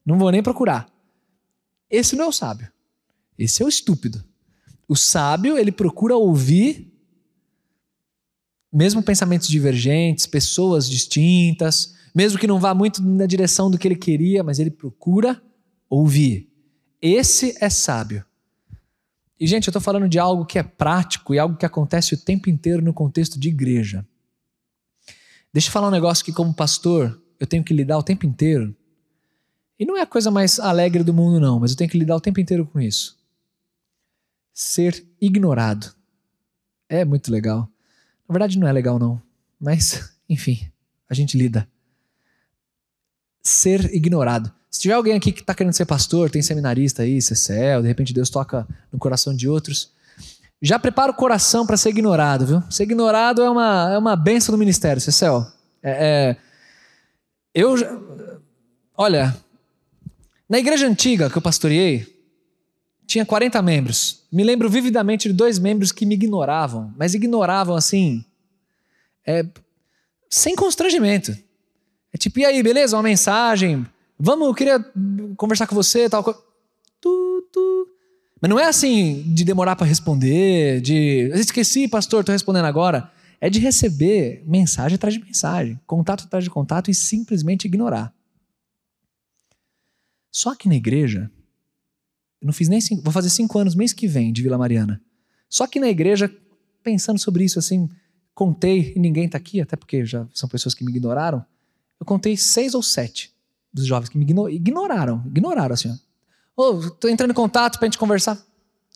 [0.07, 0.89] Não vou nem procurar.
[1.91, 2.71] Esse não é o sábio.
[3.37, 4.23] Esse é o estúpido.
[4.87, 6.93] O sábio, ele procura ouvir,
[8.73, 13.97] mesmo pensamentos divergentes, pessoas distintas, mesmo que não vá muito na direção do que ele
[13.97, 15.43] queria, mas ele procura
[15.91, 16.49] ouvir.
[17.03, 18.25] Esse é sábio.
[19.41, 22.19] E, gente, eu estou falando de algo que é prático e algo que acontece o
[22.19, 24.07] tempo inteiro no contexto de igreja.
[25.53, 28.75] Deixa eu falar um negócio que, como pastor, eu tenho que lidar o tempo inteiro.
[29.79, 32.17] E não é a coisa mais alegre do mundo, não, mas eu tenho que lidar
[32.17, 33.17] o tempo inteiro com isso.
[34.53, 35.95] Ser ignorado.
[36.89, 37.71] É muito legal.
[38.29, 39.23] Na verdade, não é legal, não.
[39.59, 40.69] Mas, enfim,
[41.09, 41.69] a gente lida.
[43.41, 44.53] Ser ignorado.
[44.71, 48.13] Se tiver alguém aqui que está querendo ser pastor, tem seminarista aí, CCL, de repente
[48.13, 49.91] Deus toca no coração de outros,
[50.61, 52.63] já prepara o coração para ser ignorado, viu?
[52.71, 55.47] Ser ignorado é uma, é uma benção do ministério, CCL.
[55.83, 55.91] É,
[56.35, 56.37] é,
[57.55, 57.75] eu,
[58.97, 59.37] olha,
[60.49, 62.07] na igreja antiga que eu pastoreei,
[63.07, 64.25] tinha 40 membros.
[64.31, 68.25] Me lembro vividamente de dois membros que me ignoravam, mas ignoravam assim,
[69.27, 69.47] é,
[70.29, 71.37] sem constrangimento.
[72.13, 72.97] É tipo, e aí, beleza?
[72.97, 73.87] Uma mensagem,
[74.19, 74.85] Vamos, eu queria
[75.37, 76.41] conversar com você, tal coisa.
[77.01, 77.89] Tu, tu.
[78.41, 81.31] Mas não é assim de demorar para responder, de.
[81.35, 83.13] Esqueci, pastor, estou respondendo agora.
[83.41, 88.13] É de receber mensagem atrás de mensagem, contato atrás de contato e simplesmente ignorar.
[90.33, 91.31] Só que na igreja,
[92.41, 95.01] eu não fiz nem cinco, vou fazer cinco anos mês que vem de Vila Mariana.
[95.49, 96.29] Só que na igreja,
[96.83, 97.89] pensando sobre isso assim,
[98.35, 101.45] contei, e ninguém está aqui, até porque já são pessoas que me ignoraram,
[102.01, 103.33] eu contei seis ou sete
[103.79, 105.23] dos jovens que me ignoraram.
[105.27, 106.09] Ignoraram assim, ó.
[106.61, 108.37] Ô, oh, tô entrando em contato pra gente conversar.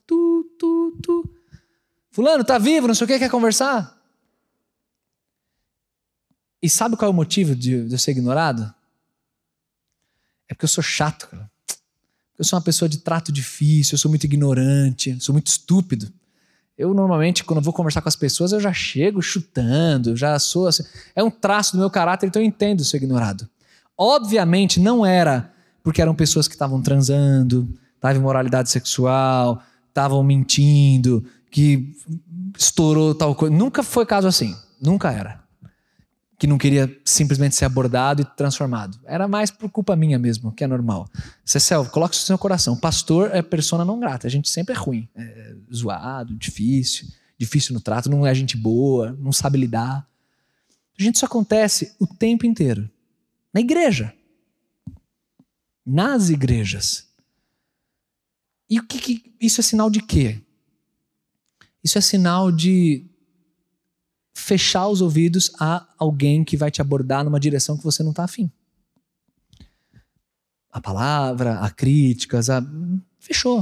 [0.07, 1.31] Tu, tu, tu.
[2.11, 3.99] Fulano, tá vivo, não sei o que, quer conversar?
[6.61, 8.73] E sabe qual é o motivo de, de eu ser ignorado?
[10.49, 11.51] É porque eu sou chato, cara.
[12.39, 16.13] Eu sou uma pessoa de trato difícil, eu sou muito ignorante, sou muito estúpido.
[16.77, 20.83] Eu normalmente, quando vou conversar com as pessoas, eu já chego chutando, já sou assim.
[21.15, 23.49] É um traço do meu caráter, então eu entendo ser ignorado.
[23.97, 25.53] Obviamente não era
[25.83, 31.95] porque eram pessoas que estavam transando, estavam em moralidade sexual, estavam mentindo, que
[32.57, 33.55] estourou tal coisa.
[33.55, 34.57] Nunca foi caso assim.
[34.81, 35.43] Nunca era.
[36.39, 38.99] Que não queria simplesmente ser abordado e transformado.
[39.05, 41.09] Era mais por culpa minha mesmo, que é normal.
[41.45, 42.77] Cecel, coloque isso no seu coração.
[42.77, 44.27] Pastor é persona não grata.
[44.27, 45.09] A gente sempre é ruim.
[45.15, 50.07] É zoado, difícil, difícil no trato, não é gente boa, não sabe lidar.
[50.99, 52.91] A gente isso acontece o tempo inteiro.
[53.53, 54.15] Na igreja.
[55.85, 57.09] Nas igrejas.
[58.69, 60.41] E o que, que isso é sinal de quê?
[61.85, 63.07] Isso é sinal de
[64.35, 68.25] fechar os ouvidos a alguém que vai te abordar numa direção que você não está
[68.25, 68.51] afim.
[70.71, 72.65] A palavra, a críticas, a...
[73.19, 73.59] fechou.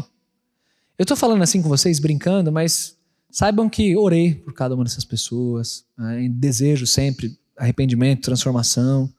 [0.96, 2.96] Eu estou falando assim com vocês, brincando, mas
[3.30, 6.28] saibam que orei por cada uma dessas pessoas, né?
[6.28, 9.12] desejo sempre arrependimento, transformação.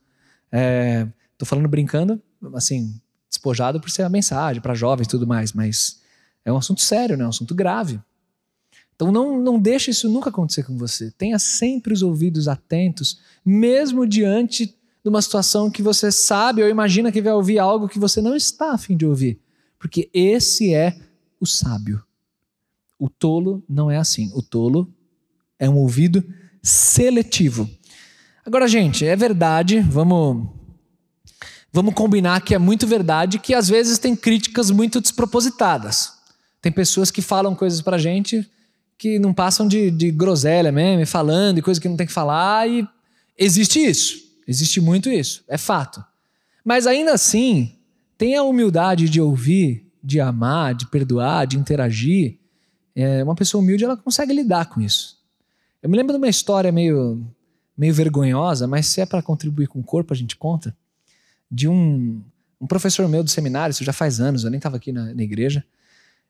[0.52, 2.20] É, tô falando brincando,
[2.54, 6.00] assim, despojado por ser a mensagem para jovens e tudo mais, mas
[6.44, 7.24] é um assunto sério, né?
[7.24, 7.98] É um assunto grave.
[8.94, 11.10] Então não, não deixe isso nunca acontecer com você.
[11.10, 17.10] Tenha sempre os ouvidos atentos, mesmo diante de uma situação que você sabe ou imagina
[17.10, 19.40] que vai ouvir algo que você não está afim de ouvir.
[19.78, 20.96] Porque esse é
[21.40, 22.04] o sábio.
[22.96, 24.30] O tolo não é assim.
[24.34, 24.88] O tolo
[25.58, 26.22] é um ouvido
[26.62, 27.68] seletivo.
[28.44, 30.48] Agora, gente, é verdade, vamos
[31.72, 36.14] vamos combinar que é muito verdade que às vezes tem críticas muito despropositadas.
[36.60, 38.48] Tem pessoas que falam coisas pra gente
[38.98, 42.68] que não passam de, de groselha mesmo, falando e coisa que não tem que falar,
[42.68, 42.86] e
[43.36, 44.22] existe isso.
[44.46, 46.04] Existe muito isso, é fato.
[46.64, 47.72] Mas ainda assim,
[48.18, 52.38] tem a humildade de ouvir, de amar, de perdoar, de interagir.
[52.94, 55.16] É, uma pessoa humilde, ela consegue lidar com isso.
[55.82, 57.24] Eu me lembro de uma história meio
[57.76, 60.76] meio vergonhosa, mas se é para contribuir com o corpo, a gente conta,
[61.50, 62.22] de um,
[62.60, 65.22] um professor meu do seminário, isso já faz anos, eu nem estava aqui na, na,
[65.22, 65.64] igreja,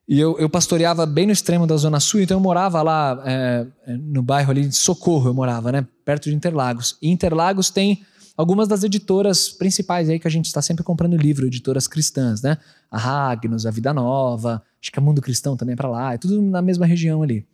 [0.07, 3.65] e eu, eu, pastoreava bem no extremo da Zona Sul, então eu morava lá é,
[3.87, 6.97] é, no bairro ali de Socorro, eu morava, né, perto de Interlagos.
[7.01, 8.03] E Interlagos tem
[8.35, 12.57] algumas das editoras principais aí que a gente está sempre comprando livro, editoras cristãs, né?
[12.91, 16.17] A Ragnos, a Vida Nova, acho que a Mundo Cristão também é para lá, é
[16.17, 17.45] tudo na mesma região ali.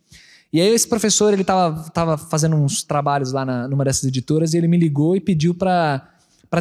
[0.52, 4.52] E aí esse professor, ele tava, tava fazendo uns trabalhos lá na, numa dessas editoras
[4.52, 6.02] e ele me ligou e pediu para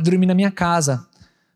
[0.02, 1.08] dormir na minha casa.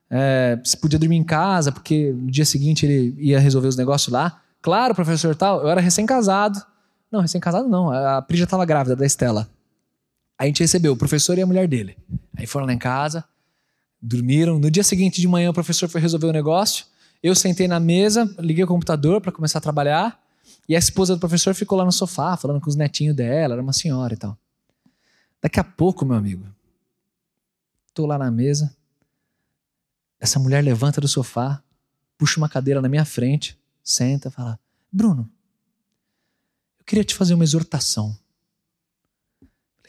[0.10, 4.12] É, se podia dormir em casa, porque no dia seguinte ele ia resolver os negócios
[4.12, 4.42] lá.
[4.62, 6.60] Claro, professor tal, eu era recém-casado.
[7.12, 9.48] Não, recém-casado não, a Pri já estava grávida da Estela.
[10.38, 11.96] Aí a gente recebeu o professor e a mulher dele.
[12.36, 13.24] Aí foram lá em casa,
[14.02, 14.58] dormiram.
[14.58, 16.86] No dia seguinte de manhã o professor foi resolver o negócio.
[17.22, 20.20] Eu sentei na mesa, liguei o computador para começar a trabalhar.
[20.68, 23.62] E a esposa do professor ficou lá no sofá, falando com os netinhos dela, era
[23.62, 24.38] uma senhora e tal.
[25.42, 26.46] Daqui a pouco, meu amigo,
[27.94, 28.76] tô lá na mesa,
[30.20, 31.62] essa mulher levanta do sofá,
[32.18, 34.58] puxa uma cadeira na minha frente, senta, fala:
[34.90, 35.30] Bruno,
[36.80, 38.18] eu queria te fazer uma exortação.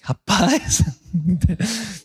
[0.03, 0.83] Rapaz,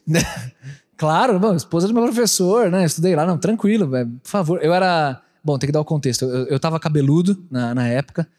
[0.96, 2.86] claro, bom, esposa do meu professor, né?
[2.86, 4.64] Estudei lá, não, tranquilo, por favor.
[4.64, 5.22] Eu era.
[5.44, 6.24] Bom, tem que dar o contexto.
[6.24, 8.30] Eu, eu tava cabeludo na, na época.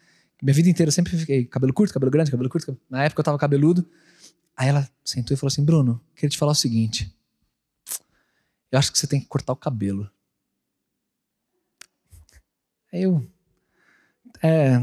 [0.41, 2.77] Minha vida inteira eu sempre fiquei cabelo curto, cabelo grande, cabelo curto.
[2.89, 3.87] Na época eu tava cabeludo.
[4.57, 7.13] Aí ela sentou e falou assim: Bruno, queria te falar o seguinte.
[8.71, 10.09] Eu acho que você tem que cortar o cabelo.
[12.91, 13.25] Aí eu.
[14.41, 14.77] É.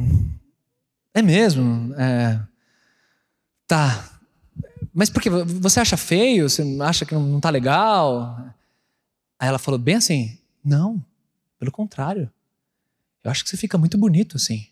[1.12, 1.92] É mesmo.
[1.94, 2.40] É,
[3.66, 4.20] tá.
[4.94, 5.28] Mas por que?
[5.28, 6.48] Você acha feio?
[6.48, 8.54] Você acha que não tá legal?
[9.38, 11.04] Aí ela falou bem assim: Não,
[11.58, 12.30] pelo contrário.
[13.24, 14.67] Eu acho que você fica muito bonito assim.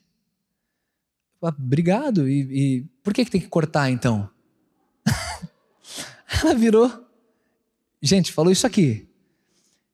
[1.48, 2.28] Obrigado.
[2.28, 4.28] E, e por que, que tem que cortar então?
[6.42, 7.06] Ela virou.
[8.02, 9.09] Gente, falou isso aqui.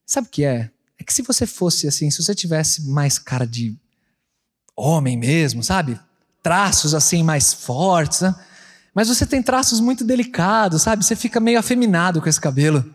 [0.07, 0.71] Sabe o que é?
[0.99, 3.77] É que se você fosse assim, se você tivesse mais cara de
[4.77, 5.99] homem mesmo, sabe?
[6.43, 8.35] Traços assim mais fortes, né?
[8.95, 11.05] mas você tem traços muito delicados, sabe?
[11.05, 12.95] Você fica meio afeminado com esse cabelo.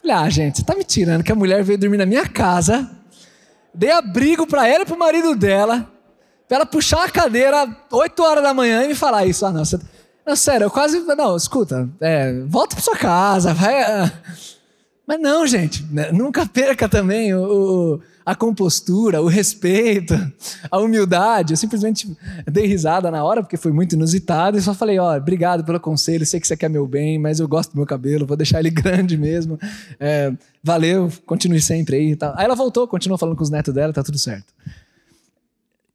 [0.00, 2.90] Falei, ah, gente, você tá me tirando que a mulher veio dormir na minha casa,
[3.74, 5.91] dei abrigo para ela e pro marido dela,
[6.48, 9.44] pra ela puxar a cadeira 8 horas da manhã e me falar isso.
[9.46, 9.78] Ah, não, você...
[10.26, 11.00] não sério, eu quase.
[11.00, 13.82] Não, escuta, é, volta pra sua casa, vai.
[13.82, 14.12] Ah.
[15.06, 20.14] Mas não, gente, né, nunca perca também o, o, a compostura, o respeito,
[20.70, 21.52] a humildade.
[21.52, 22.16] Eu simplesmente
[22.50, 26.24] dei risada na hora, porque foi muito inusitado, e só falei: ó, obrigado pelo conselho,
[26.24, 28.70] sei que você quer meu bem, mas eu gosto do meu cabelo, vou deixar ele
[28.72, 29.58] grande mesmo.
[29.98, 32.18] É, valeu, continue sempre aí.
[32.36, 34.54] Aí ela voltou, continuou falando com os netos dela, tá tudo certo.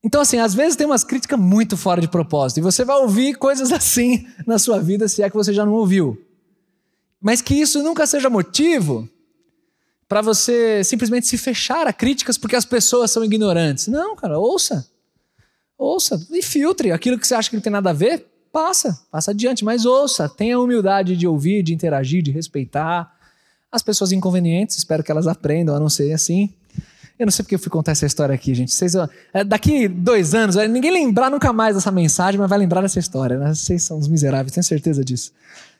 [0.07, 2.59] Então, assim, às vezes tem umas críticas muito fora de propósito.
[2.59, 5.73] E você vai ouvir coisas assim na sua vida, se é que você já não
[5.73, 6.17] ouviu.
[7.19, 9.09] Mas que isso nunca seja motivo
[10.07, 13.87] para você simplesmente se fechar a críticas porque as pessoas são ignorantes.
[13.87, 14.89] Não, cara, ouça.
[15.77, 19.31] Ouça e filtre aquilo que você acha que não tem nada a ver, passa, passa
[19.31, 23.13] adiante, mas ouça, tenha humildade de ouvir, de interagir, de respeitar
[23.69, 26.53] as pessoas inconvenientes, espero que elas aprendam a não ser assim.
[27.19, 28.71] Eu não sei porque eu fui contar essa história aqui, gente.
[28.71, 28.93] Vocês,
[29.33, 33.37] é, daqui dois anos, ninguém lembrar nunca mais dessa mensagem, mas vai lembrar dessa história.
[33.37, 33.53] Né?
[33.53, 35.31] Vocês são os miseráveis, tenho certeza disso.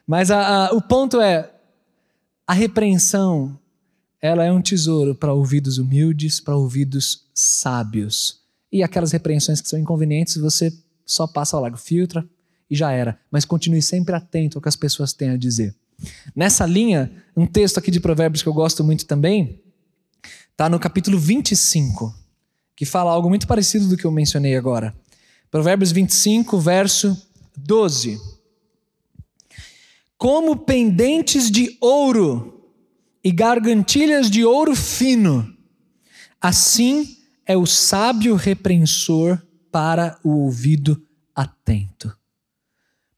[0.05, 1.51] Mas a, a, o ponto é:
[2.47, 3.57] a repreensão
[4.19, 8.39] ela é um tesouro para ouvidos humildes, para ouvidos sábios.
[8.71, 10.73] E aquelas repreensões que são inconvenientes, você
[11.05, 12.27] só passa ao largo, filtra
[12.69, 13.17] e já era.
[13.31, 15.75] Mas continue sempre atento ao que as pessoas têm a dizer.
[16.35, 19.61] Nessa linha, um texto aqui de Provérbios que eu gosto muito também,
[20.57, 22.15] Está no capítulo 25,
[22.75, 24.97] que fala algo muito parecido do que eu mencionei agora.
[25.51, 28.19] Provérbios 25, verso 12.
[30.17, 32.71] Como pendentes de ouro
[33.23, 35.55] e gargantilhas de ouro fino,
[36.41, 39.39] assim é o sábio repreensor
[39.71, 40.99] para o ouvido
[41.35, 42.07] atento.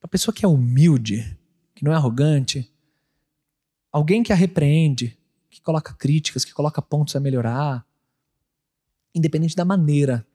[0.03, 1.39] Uma pessoa que é humilde,
[1.73, 2.69] que não é arrogante,
[3.93, 5.17] alguém que a repreende,
[5.69, 7.85] coloca críticas, que coloca pontos a melhorar,
[9.13, 10.25] independente da maneira.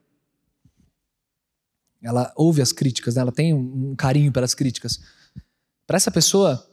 [2.01, 3.23] Ela ouve as críticas, né?
[3.23, 5.01] ela tem um carinho pelas críticas.
[5.89, 6.65] Para essa pessoa,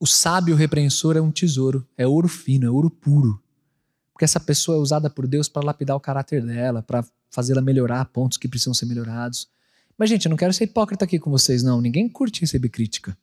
[0.00, 3.40] o sábio repreensor é um tesouro, é ouro fino, é ouro puro.
[4.12, 8.04] Porque essa pessoa é usada por Deus para lapidar o caráter dela, para fazê-la melhorar
[8.06, 9.48] pontos que precisam ser melhorados.
[9.96, 11.80] Mas, gente, eu não quero ser hipócrita aqui com vocês, não.
[11.80, 13.16] Ninguém curte receber crítica.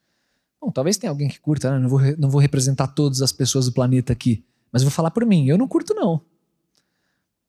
[0.65, 1.77] Bom, talvez tenha alguém que curta, né?
[1.77, 5.23] não, vou, não vou representar todas as pessoas do planeta aqui, mas vou falar por
[5.23, 5.45] mim.
[5.45, 6.19] Eu não curto, não.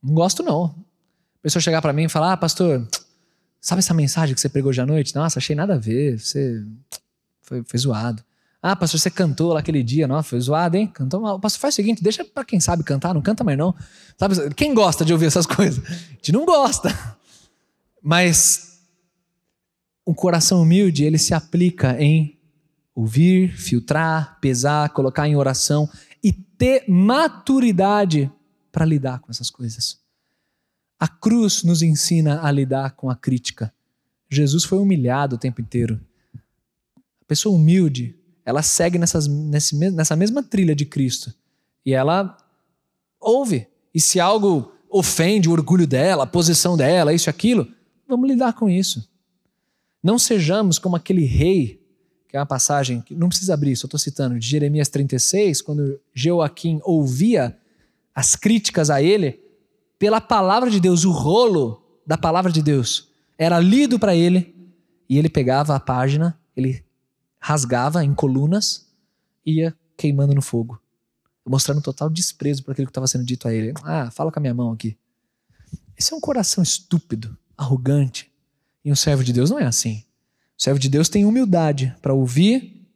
[0.03, 0.67] Não gosto, não.
[0.67, 2.87] A pessoa chegar para mim e falar: Ah, pastor,
[3.59, 5.15] sabe essa mensagem que você pregou hoje à noite?
[5.15, 6.21] Nossa, achei nada a ver.
[6.21, 6.63] Você
[7.41, 8.23] foi, foi zoado.
[8.61, 10.87] Ah, pastor, você cantou lá aquele dia, nossa, foi zoado, hein?
[10.87, 11.41] Cantou mal.
[11.41, 13.75] Pastor, faz o seguinte, deixa para quem sabe cantar, não canta mais não.
[14.19, 15.83] Sabe, quem gosta de ouvir essas coisas?
[15.89, 16.91] A gente não gosta.
[18.03, 18.79] Mas
[20.07, 22.36] um coração humilde, ele se aplica em
[22.97, 25.89] ouvir, filtrar, pesar, colocar em oração
[26.25, 28.29] e ter maturidade
[28.73, 30.01] para lidar com essas coisas.
[30.99, 33.73] A cruz nos ensina a lidar com a crítica
[34.29, 36.01] Jesus foi humilhado o tempo inteiro.
[36.35, 41.33] A pessoa humilde, ela segue nessas, nessa mesma trilha de Cristo.
[41.85, 42.37] E ela
[43.21, 43.69] ouve.
[43.95, 47.69] E se algo ofende o orgulho dela, a posição dela, isso e aquilo,
[48.09, 49.09] vamos lidar com isso.
[50.03, 51.85] Não sejamos como aquele rei,
[52.29, 56.01] que é uma passagem que não precisa abrir, só estou citando, de Jeremias 36, quando
[56.15, 57.57] Joaquim ouvia
[58.15, 59.41] as críticas a ele,
[59.99, 63.09] pela palavra de Deus, o rolo da palavra de Deus
[63.39, 64.55] era lido para ele
[65.09, 66.85] e ele pegava a página, ele
[67.39, 68.87] rasgava em colunas
[69.45, 70.81] e ia queimando no fogo,
[71.47, 73.73] mostrando total desprezo por aquilo que estava sendo dito a ele.
[73.85, 74.97] Ah, fala com a minha mão aqui.
[75.97, 78.31] Esse é um coração estúpido, arrogante.
[78.85, 80.05] E um servo de Deus não é assim.
[80.59, 82.87] O servo de Deus tem humildade para ouvir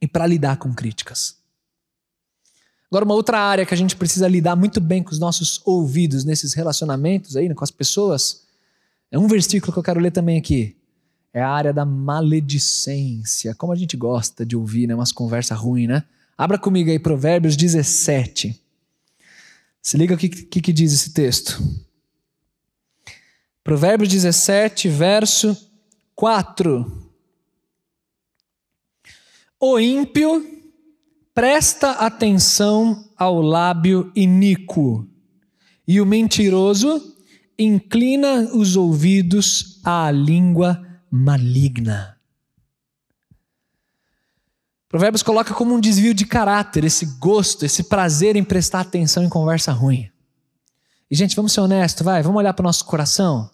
[0.00, 1.36] e para lidar com críticas.
[2.90, 6.24] Agora, uma outra área que a gente precisa lidar muito bem com os nossos ouvidos
[6.24, 8.42] nesses relacionamentos aí, né, com as pessoas,
[9.10, 10.76] é um versículo que eu quero ler também aqui.
[11.32, 13.54] É a área da maledicência.
[13.54, 14.94] Como a gente gosta de ouvir, né?
[14.94, 16.04] Umas conversas ruins, né?
[16.36, 18.60] Abra comigo aí Provérbios 17.
[19.80, 21.62] Se liga o que, que, que diz esse texto.
[23.64, 25.56] Provérbios 17, verso
[26.22, 27.10] 4.
[29.58, 30.62] O ímpio
[31.34, 35.04] presta atenção ao lábio iníquo,
[35.84, 37.16] e o mentiroso
[37.58, 40.80] inclina os ouvidos à língua
[41.10, 42.16] maligna.
[44.88, 49.28] Provérbios coloca como um desvio de caráter esse gosto, esse prazer em prestar atenção em
[49.28, 50.08] conversa ruim.
[51.10, 53.50] E, gente, vamos ser honestos, vai, vamos olhar para o nosso coração.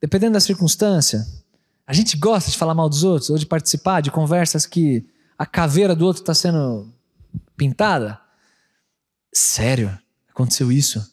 [0.00, 1.41] Dependendo da circunstância,
[1.86, 5.04] a gente gosta de falar mal dos outros ou de participar de conversas que
[5.36, 6.92] a caveira do outro está sendo
[7.56, 8.20] pintada?
[9.32, 9.98] Sério?
[10.28, 11.10] Aconteceu isso?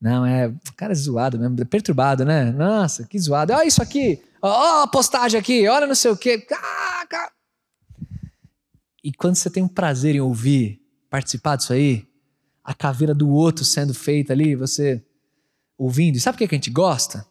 [0.00, 0.48] Não, é.
[0.48, 2.50] O cara é zoado mesmo, é perturbado, né?
[2.52, 3.52] Nossa, que zoado.
[3.52, 4.22] Olha isso aqui.
[4.40, 6.46] Ó, a postagem aqui, olha não sei o quê.
[9.04, 12.06] E quando você tem um prazer em ouvir, participar disso aí,
[12.64, 15.02] a caveira do outro sendo feita ali, você
[15.76, 16.16] ouvindo.
[16.16, 17.26] E sabe por que a gente gosta?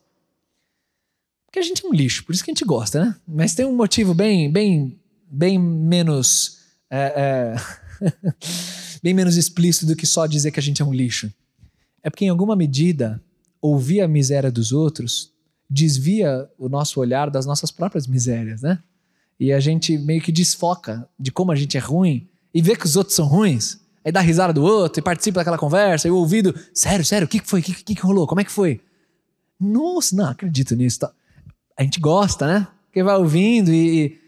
[1.49, 3.15] Porque a gente é um lixo, por isso que a gente gosta, né?
[3.27, 6.59] Mas tem um motivo bem, bem, bem menos.
[6.87, 7.55] É,
[8.05, 8.09] é,
[9.01, 11.33] bem menos explícito do que só dizer que a gente é um lixo.
[12.03, 13.19] É porque, em alguma medida,
[13.59, 15.33] ouvir a miséria dos outros
[15.67, 18.77] desvia o nosso olhar das nossas próprias misérias, né?
[19.39, 22.85] E a gente meio que desfoca de como a gente é ruim e vê que
[22.85, 23.79] os outros são ruins.
[24.05, 27.27] Aí dá risada do outro e participa daquela conversa e o ouvido, sério, sério, o
[27.27, 27.59] que, foi?
[27.59, 28.27] O que, que, que rolou?
[28.27, 28.81] Como é que foi?
[29.59, 30.99] Nossa, não acredito nisso.
[30.99, 31.11] Tá?
[31.79, 32.67] A gente gosta, né?
[32.87, 34.19] Porque vai ouvindo e,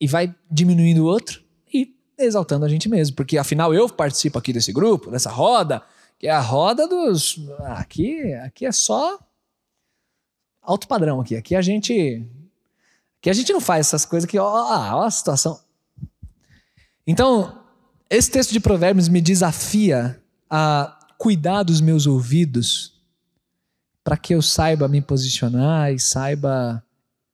[0.00, 1.40] e vai diminuindo o outro
[1.72, 3.14] e exaltando a gente mesmo.
[3.14, 5.84] Porque afinal eu participo aqui desse grupo, dessa roda,
[6.18, 7.38] que é a roda dos.
[7.60, 9.20] Aqui, aqui é só
[10.60, 11.36] alto padrão aqui.
[11.36, 12.28] Aqui a gente.
[13.20, 15.60] Aqui a gente não faz essas coisas que, ó, ó a situação.
[17.06, 17.56] Então,
[18.10, 22.93] esse texto de Provérbios me desafia a cuidar dos meus ouvidos
[24.04, 26.84] para que eu saiba me posicionar e saiba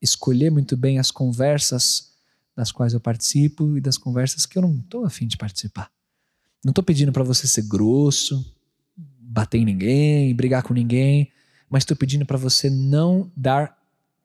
[0.00, 2.12] escolher muito bem as conversas
[2.56, 5.90] das quais eu participo e das conversas que eu não estou afim de participar.
[6.64, 8.54] Não estou pedindo para você ser grosso,
[8.96, 11.32] bater em ninguém, brigar com ninguém,
[11.68, 13.76] mas estou pedindo para você não dar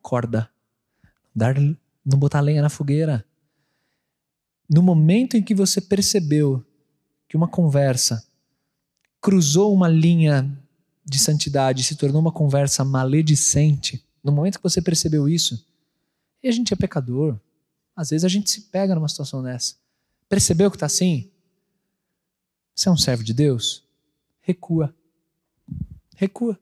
[0.01, 0.49] corda,
[1.35, 1.55] dar,
[2.05, 3.25] não botar lenha na fogueira.
[4.69, 6.63] No momento em que você percebeu
[7.27, 8.25] que uma conversa
[9.19, 10.55] cruzou uma linha
[11.05, 15.65] de santidade se tornou uma conversa maledicente, no momento que você percebeu isso,
[16.41, 17.39] e a gente é pecador,
[17.95, 19.75] às vezes a gente se pega numa situação dessa.
[20.27, 21.31] Percebeu que está assim?
[22.73, 23.83] Você é um servo de Deus?
[24.41, 24.93] Recua.
[26.15, 26.59] Recua.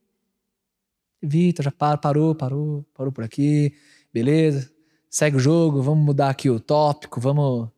[1.22, 3.74] Vitor, já parou, parou, parou por aqui,
[4.14, 4.70] beleza.
[5.10, 7.70] Segue o jogo, vamos mudar aqui o tópico, vamos,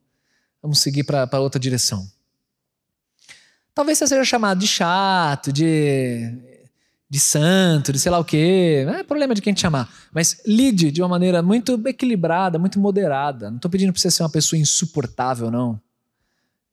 [0.62, 2.10] vamos seguir para outra direção.
[3.74, 6.55] Talvez você seja chamado de chato, de,
[7.16, 8.86] de santo, de sei lá o quê.
[8.90, 9.90] É problema de quem te chamar.
[10.14, 13.50] Mas lide de uma maneira muito equilibrada, muito moderada.
[13.50, 15.80] Não estou pedindo para você ser uma pessoa insuportável, não.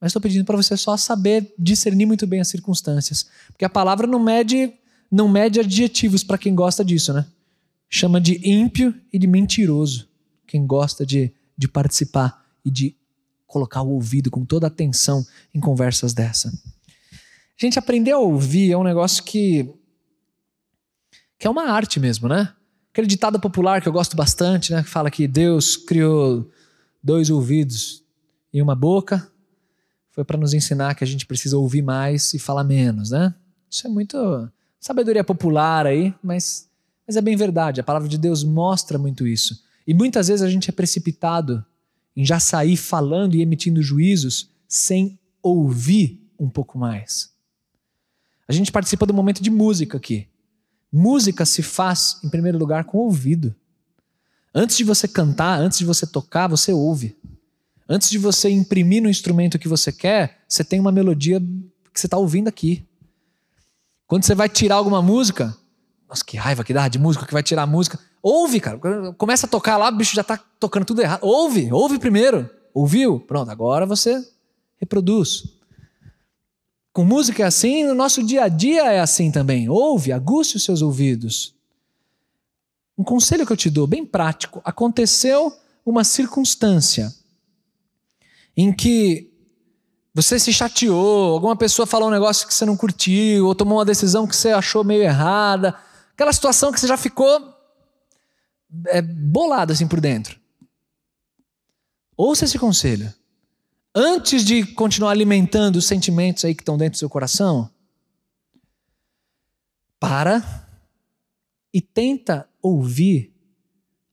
[0.00, 3.24] Mas estou pedindo para você só saber discernir muito bem as circunstâncias.
[3.52, 4.72] Porque a palavra não mede
[5.08, 7.24] não mede adjetivos para quem gosta disso, né?
[7.88, 10.08] Chama de ímpio e de mentiroso.
[10.46, 12.96] Quem gosta de, de participar e de
[13.46, 15.24] colocar o ouvido com toda a atenção
[15.54, 16.50] em conversas dessa.
[17.56, 19.72] Gente, aprender a ouvir é um negócio que
[21.42, 22.54] que é uma arte mesmo, né?
[22.92, 24.80] Aquele ditado popular que eu gosto bastante, né?
[24.80, 26.48] Que fala que Deus criou
[27.02, 28.04] dois ouvidos
[28.54, 29.28] e uma boca.
[30.12, 33.34] Foi para nos ensinar que a gente precisa ouvir mais e falar menos, né?
[33.68, 36.70] Isso é muito sabedoria popular aí, mas,
[37.04, 39.64] mas é bem verdade, a palavra de Deus mostra muito isso.
[39.84, 41.66] E muitas vezes a gente é precipitado
[42.14, 47.32] em já sair falando e emitindo juízos sem ouvir um pouco mais.
[48.46, 50.28] A gente participa do momento de música aqui.
[50.92, 53.54] Música se faz, em primeiro lugar, com o ouvido.
[54.54, 57.16] Antes de você cantar, antes de você tocar, você ouve.
[57.88, 61.40] Antes de você imprimir no instrumento que você quer, você tem uma melodia
[61.92, 62.86] que você está ouvindo aqui.
[64.06, 65.56] Quando você vai tirar alguma música,
[66.08, 67.98] nossa, que raiva que dá de música que vai tirar a música.
[68.22, 68.78] Ouve, cara.
[69.14, 71.24] Começa a tocar lá, o bicho já está tocando tudo errado.
[71.24, 72.48] Ouve, ouve primeiro.
[72.74, 73.20] Ouviu?
[73.20, 74.22] Pronto, agora você
[74.78, 75.44] reproduz.
[76.92, 79.68] Com música é assim, no nosso dia a dia é assim também.
[79.68, 81.54] Ouve, aguce os seus ouvidos.
[82.98, 84.60] Um conselho que eu te dou, bem prático.
[84.64, 87.12] Aconteceu uma circunstância
[88.54, 89.32] em que
[90.14, 93.84] você se chateou, alguma pessoa falou um negócio que você não curtiu, ou tomou uma
[93.84, 95.74] decisão que você achou meio errada.
[96.12, 97.54] Aquela situação que você já ficou
[98.88, 100.38] é, bolado assim por dentro.
[102.14, 103.12] Ouça esse conselho.
[103.94, 107.70] Antes de continuar alimentando os sentimentos aí que estão dentro do seu coração,
[110.00, 110.66] para
[111.72, 113.32] e tenta ouvir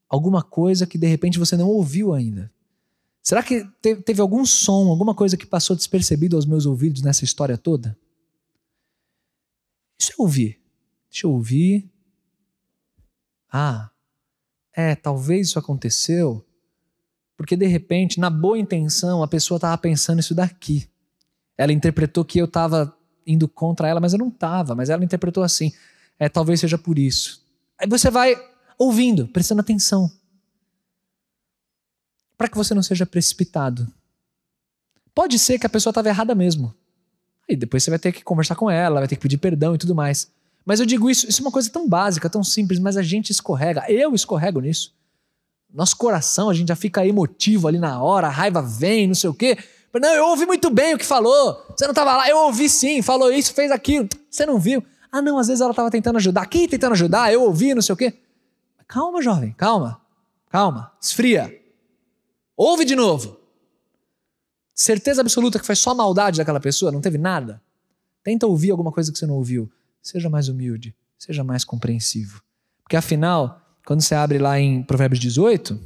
[0.07, 2.51] alguma coisa que de repente você não ouviu ainda.
[3.23, 7.57] Será que teve algum som, alguma coisa que passou despercebido aos meus ouvidos nessa história
[7.57, 7.97] toda?
[9.97, 10.59] Deixa eu ouvir.
[11.09, 11.89] Deixa eu ouvir.
[13.51, 13.89] Ah,
[14.73, 16.45] é, talvez isso aconteceu
[17.39, 20.89] porque de repente, na boa intenção, a pessoa estava pensando isso daqui.
[21.57, 22.93] Ela interpretou que eu estava
[23.25, 25.71] indo contra ela, mas eu não estava, mas ela interpretou assim.
[26.19, 27.41] É, talvez seja por isso.
[27.79, 28.35] Aí você vai
[28.77, 30.11] ouvindo, prestando atenção.
[32.37, 33.87] Para que você não seja precipitado.
[35.15, 36.75] Pode ser que a pessoa estava errada mesmo.
[37.49, 39.77] Aí depois você vai ter que conversar com ela, vai ter que pedir perdão e
[39.77, 40.29] tudo mais.
[40.65, 43.29] Mas eu digo isso, isso é uma coisa tão básica, tão simples, mas a gente
[43.29, 43.89] escorrega.
[43.89, 44.98] Eu escorrego nisso.
[45.73, 49.29] Nosso coração, a gente já fica emotivo ali na hora, a raiva vem, não sei
[49.29, 49.57] o quê.
[49.93, 51.65] Não, eu ouvi muito bem o que falou.
[51.75, 54.07] Você não estava lá, eu ouvi sim, falou isso, fez aquilo.
[54.29, 54.83] Você não viu.
[55.11, 56.41] Ah, não, às vezes ela estava tentando ajudar.
[56.41, 58.13] Aqui tentando ajudar, eu ouvi, não sei o quê.
[58.87, 60.01] Calma, jovem, calma.
[60.49, 61.59] Calma, esfria.
[62.57, 63.39] Ouve de novo.
[64.73, 67.61] Certeza absoluta que foi só maldade daquela pessoa, não teve nada.
[68.23, 69.71] Tenta ouvir alguma coisa que você não ouviu.
[70.01, 72.41] Seja mais humilde, seja mais compreensivo.
[72.81, 75.81] Porque afinal, quando você abre lá em Provérbios 18,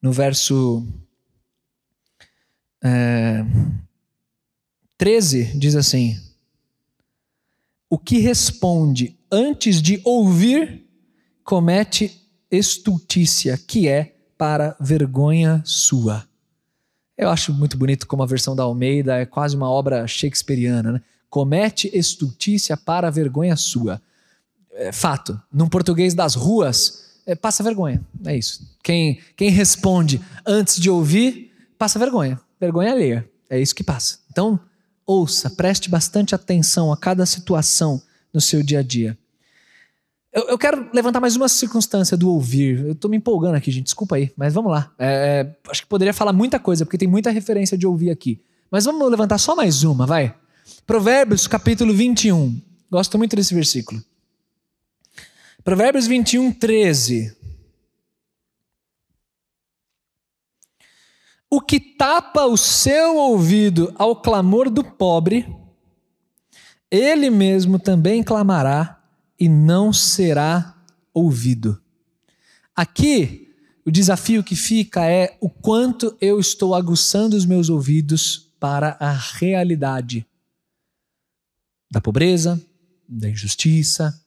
[0.00, 0.82] no verso
[2.82, 3.44] é,
[4.96, 6.18] 13, diz assim:
[7.90, 10.86] O que responde antes de ouvir
[11.44, 16.26] comete estultícia, que é para vergonha sua.
[17.18, 21.02] Eu acho muito bonito como a versão da Almeida é quase uma obra shakespeariana, né?
[21.28, 24.00] Comete estultícia para vergonha sua.
[24.76, 25.40] É, fato.
[25.52, 28.00] Num português das ruas, é, passa vergonha.
[28.24, 28.76] É isso.
[28.82, 32.40] Quem, quem responde antes de ouvir, passa vergonha.
[32.60, 33.28] Vergonha alheia.
[33.50, 34.18] É isso que passa.
[34.30, 34.60] Então,
[35.06, 38.02] ouça, preste bastante atenção a cada situação
[38.32, 39.18] no seu dia a dia.
[40.32, 42.84] Eu, eu quero levantar mais uma circunstância do ouvir.
[42.84, 43.84] Eu estou me empolgando aqui, gente.
[43.84, 44.92] Desculpa aí, mas vamos lá.
[44.98, 48.42] É, é, acho que poderia falar muita coisa, porque tem muita referência de ouvir aqui.
[48.70, 50.34] Mas vamos levantar só mais uma, vai.
[50.86, 52.60] Provérbios, capítulo 21.
[52.90, 54.02] Gosto muito desse versículo.
[55.66, 57.36] Provérbios 21, 13.
[61.50, 65.44] O que tapa o seu ouvido ao clamor do pobre,
[66.88, 69.04] ele mesmo também clamará
[69.40, 70.80] e não será
[71.12, 71.82] ouvido.
[72.72, 73.52] Aqui,
[73.84, 79.10] o desafio que fica é o quanto eu estou aguçando os meus ouvidos para a
[79.10, 80.24] realidade
[81.90, 82.64] da pobreza,
[83.08, 84.24] da injustiça,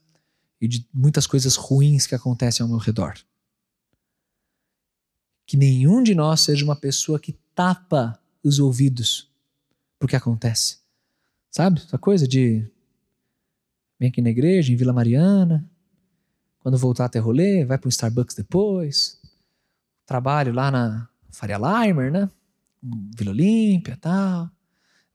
[0.62, 3.14] e de muitas coisas ruins que acontecem ao meu redor.
[5.46, 9.30] Que nenhum de nós seja uma pessoa que tapa os ouvidos
[9.98, 10.80] porque acontece.
[11.52, 11.82] Sabe?
[11.82, 12.66] Essa coisa de
[14.00, 15.70] vem aqui na igreja, em Vila Mariana,
[16.60, 19.20] quando voltar a ter rolê, vai para um Starbucks depois,
[20.06, 22.30] trabalho lá na Faria Limer, né?
[22.82, 24.50] Vila Olímpia tal,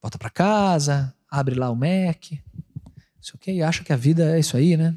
[0.02, 3.96] volta para casa, abre lá o Mac, não sei o que, e acha que a
[3.96, 4.94] vida é isso aí, né?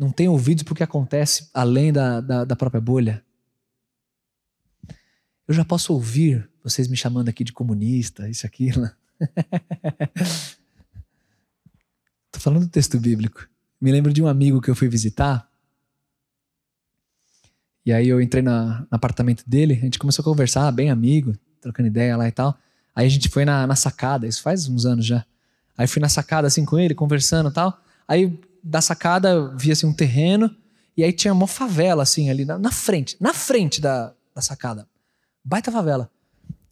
[0.00, 3.22] Não tem ouvidos para o que acontece além da, da, da própria bolha.
[5.46, 8.90] Eu já posso ouvir vocês me chamando aqui de comunista, isso, aquilo.
[12.28, 13.46] Estou falando do texto bíblico.
[13.78, 15.46] Me lembro de um amigo que eu fui visitar.
[17.84, 21.36] E aí eu entrei na, no apartamento dele, a gente começou a conversar, bem amigo,
[21.60, 22.58] trocando ideia lá e tal.
[22.94, 25.26] Aí a gente foi na, na sacada, isso faz uns anos já.
[25.76, 27.78] Aí fui na sacada assim com ele, conversando e tal.
[28.08, 30.54] Aí da sacada via-se um terreno,
[30.96, 34.88] e aí tinha uma favela, assim, ali na, na frente, na frente da, da sacada.
[35.44, 36.10] Baita favela.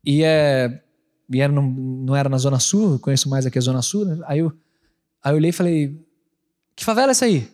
[0.05, 0.83] E, é,
[1.31, 4.05] e era, não, não era na Zona Sul, eu conheço mais aqui a Zona Sul,
[4.05, 4.19] né?
[4.27, 4.53] Aí eu,
[5.23, 6.07] aí eu olhei e falei,
[6.75, 7.51] que favela é essa aí?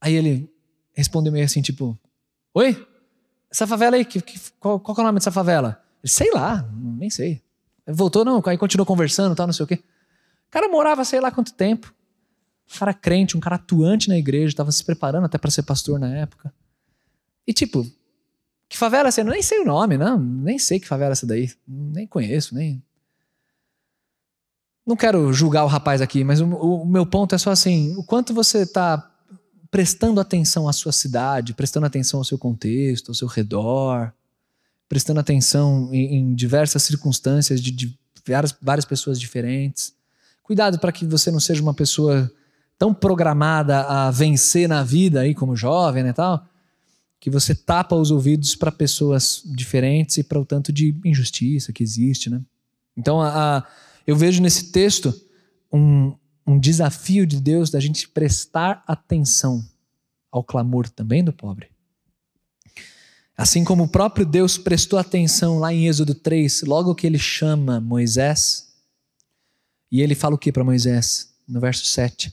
[0.00, 0.52] Aí ele
[0.92, 1.98] respondeu meio assim, tipo,
[2.52, 2.86] oi?
[3.50, 5.82] Essa favela aí, que, que, qual, qual é o nome dessa favela?
[6.04, 7.42] Sei lá, nem sei.
[7.86, 9.82] Voltou, não, aí continuou conversando tal, não sei o quê.
[10.48, 11.94] O cara morava sei lá quanto tempo.
[12.72, 15.98] Um cara crente, um cara atuante na igreja, estava se preparando até para ser pastor
[15.98, 16.52] na época.
[17.46, 17.86] E tipo,
[18.68, 19.20] que favela é essa?
[19.20, 20.18] Eu nem sei o nome, não.
[20.18, 21.50] Nem sei que favela é essa daí.
[21.66, 22.82] Nem conheço, nem.
[24.86, 28.02] Não quero julgar o rapaz aqui, mas o, o meu ponto é só assim: o
[28.02, 29.10] quanto você está
[29.70, 34.12] prestando atenção à sua cidade, prestando atenção ao seu contexto, ao seu redor,
[34.88, 39.92] prestando atenção em, em diversas circunstâncias de, de várias, várias pessoas diferentes.
[40.42, 42.30] Cuidado para que você não seja uma pessoa
[42.78, 46.46] tão programada a vencer na vida aí como jovem, né, tal,
[47.20, 51.82] que você tapa os ouvidos para pessoas diferentes e para o tanto de injustiça que
[51.82, 52.42] existe, né?
[52.96, 53.66] Então, a, a,
[54.06, 55.14] eu vejo nesse texto
[55.72, 56.14] um,
[56.46, 59.64] um desafio de Deus da gente prestar atenção
[60.30, 61.68] ao clamor também do pobre.
[63.36, 67.80] Assim como o próprio Deus prestou atenção lá em Êxodo 3, logo que ele chama
[67.80, 68.68] Moisés,
[69.90, 71.34] e ele fala o que para Moisés?
[71.48, 72.32] No verso 7.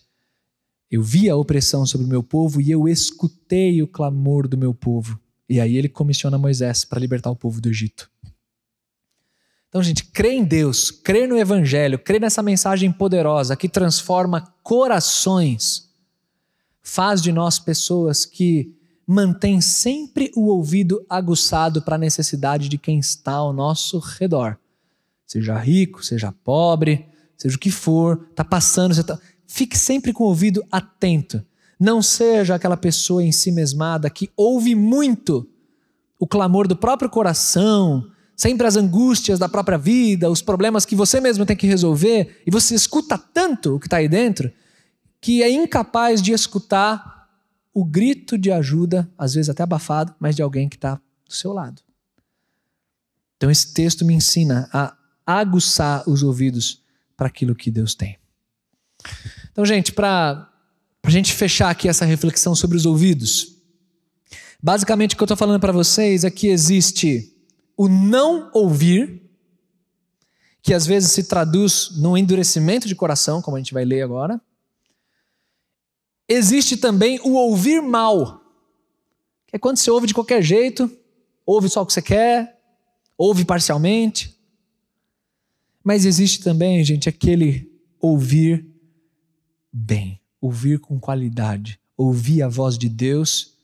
[0.92, 4.74] Eu vi a opressão sobre o meu povo e eu escutei o clamor do meu
[4.74, 5.18] povo.
[5.48, 8.12] E aí ele comissiona Moisés para libertar o povo do Egito.
[9.70, 15.90] Então, gente, crer em Deus, crer no Evangelho, crer nessa mensagem poderosa que transforma corações,
[16.82, 18.76] faz de nós pessoas que
[19.08, 24.60] mantêm sempre o ouvido aguçado para a necessidade de quem está ao nosso redor.
[25.26, 29.18] Seja rico, seja pobre, seja o que for, está passando, você está
[29.52, 31.46] fique sempre com o ouvido atento.
[31.78, 35.48] Não seja aquela pessoa em si mesmada que ouve muito
[36.18, 41.20] o clamor do próprio coração, sempre as angústias da própria vida, os problemas que você
[41.20, 44.52] mesmo tem que resolver, e você escuta tanto o que está aí dentro,
[45.20, 47.28] que é incapaz de escutar
[47.74, 51.52] o grito de ajuda, às vezes até abafado, mas de alguém que está do seu
[51.52, 51.82] lado.
[53.36, 54.96] Então esse texto me ensina a
[55.26, 56.82] aguçar os ouvidos
[57.18, 58.18] para aquilo que Deus tem.
[59.52, 60.50] Então, gente, para
[61.04, 63.58] a gente fechar aqui essa reflexão sobre os ouvidos,
[64.62, 67.36] basicamente o que eu estou falando para vocês é que existe
[67.76, 69.22] o não ouvir,
[70.62, 74.40] que às vezes se traduz num endurecimento de coração, como a gente vai ler agora.
[76.30, 78.42] Existe também o ouvir mal,
[79.48, 80.90] que é quando você ouve de qualquer jeito,
[81.46, 82.62] ouve só o que você quer,
[83.18, 84.40] ouve parcialmente.
[85.84, 88.71] Mas existe também, gente, aquele ouvir
[89.72, 93.56] bem, ouvir com qualidade, ouvir a voz de Deus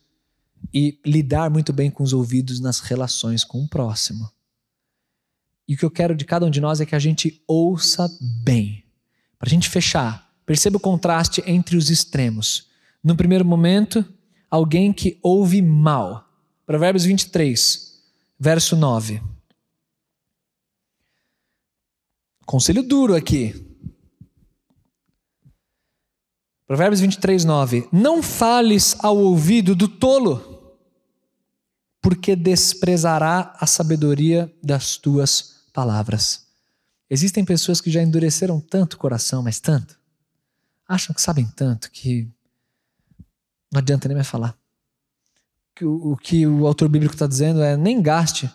[0.74, 4.30] e lidar muito bem com os ouvidos nas relações com o próximo.
[5.68, 8.10] E o que eu quero de cada um de nós é que a gente ouça
[8.44, 8.86] bem.
[9.38, 12.68] Para a gente fechar, perceba o contraste entre os extremos.
[13.04, 14.06] No primeiro momento,
[14.50, 16.26] alguém que ouve mal.
[16.66, 18.02] Provérbios 23,
[18.40, 19.22] verso 9.
[22.46, 23.67] Conselho duro aqui.
[26.68, 27.88] Provérbios 23, 9.
[27.94, 30.76] Não fales ao ouvido do tolo,
[32.02, 36.46] porque desprezará a sabedoria das tuas palavras.
[37.10, 39.98] Existem pessoas que já endureceram tanto o coração, mas tanto,
[40.86, 42.28] acham que sabem tanto que
[43.72, 44.54] não adianta nem mais falar.
[45.82, 48.50] O, o que o autor bíblico está dizendo é: nem gaste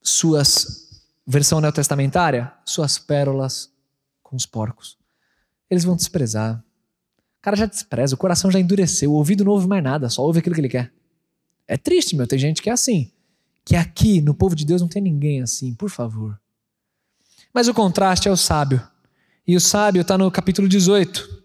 [0.00, 3.72] suas, versão neotestamentária, suas pérolas
[4.22, 4.96] com os porcos.
[5.68, 6.62] Eles vão desprezar
[7.40, 10.40] cara já despreza, o coração já endureceu, o ouvido não ouve mais nada, só ouve
[10.40, 10.92] aquilo que ele quer.
[11.66, 12.26] É triste, meu.
[12.26, 13.10] Tem gente que é assim.
[13.64, 16.40] Que aqui, no povo de Deus, não tem ninguém assim, por favor.
[17.52, 18.86] Mas o contraste é o sábio.
[19.46, 21.44] E o sábio está no capítulo 18,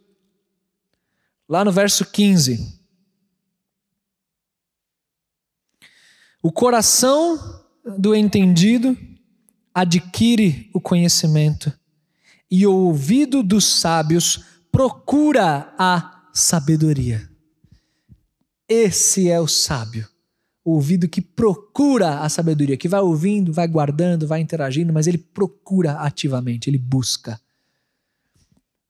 [1.47, 2.79] lá no verso 15.
[6.41, 7.63] O coração
[7.97, 8.97] do entendido
[9.73, 11.71] adquire o conhecimento,
[12.49, 17.29] e o ouvido dos sábios procura a sabedoria.
[18.67, 20.07] Esse é o sábio.
[20.63, 25.17] O ouvido que procura a sabedoria, que vai ouvindo, vai guardando, vai interagindo, mas ele
[25.17, 27.39] procura ativamente, ele busca.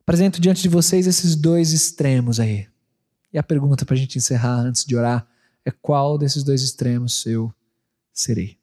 [0.02, 2.68] Apresento diante de vocês esses dois extremos aí.
[3.34, 5.26] E a pergunta para a gente encerrar antes de orar
[5.66, 7.54] é: qual desses dois extremos eu
[8.14, 8.58] serei?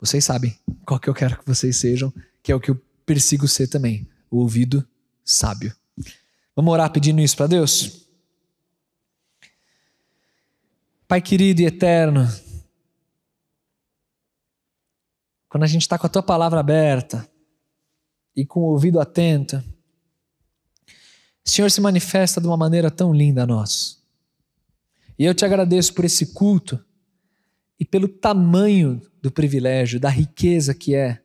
[0.00, 0.56] Vocês sabem
[0.86, 2.12] qual que eu quero que vocês sejam,
[2.42, 4.86] que é o que eu persigo ser também: o ouvido
[5.24, 5.74] sábio.
[6.56, 8.06] Vamos orar pedindo isso para Deus?
[11.08, 12.28] Pai querido e eterno,
[15.48, 17.28] quando a gente está com a tua palavra aberta
[18.36, 19.56] e com o ouvido atento,
[21.44, 24.00] o Senhor se manifesta de uma maneira tão linda a nós.
[25.18, 26.82] E eu te agradeço por esse culto
[27.78, 31.20] e pelo tamanho do privilégio, da riqueza que é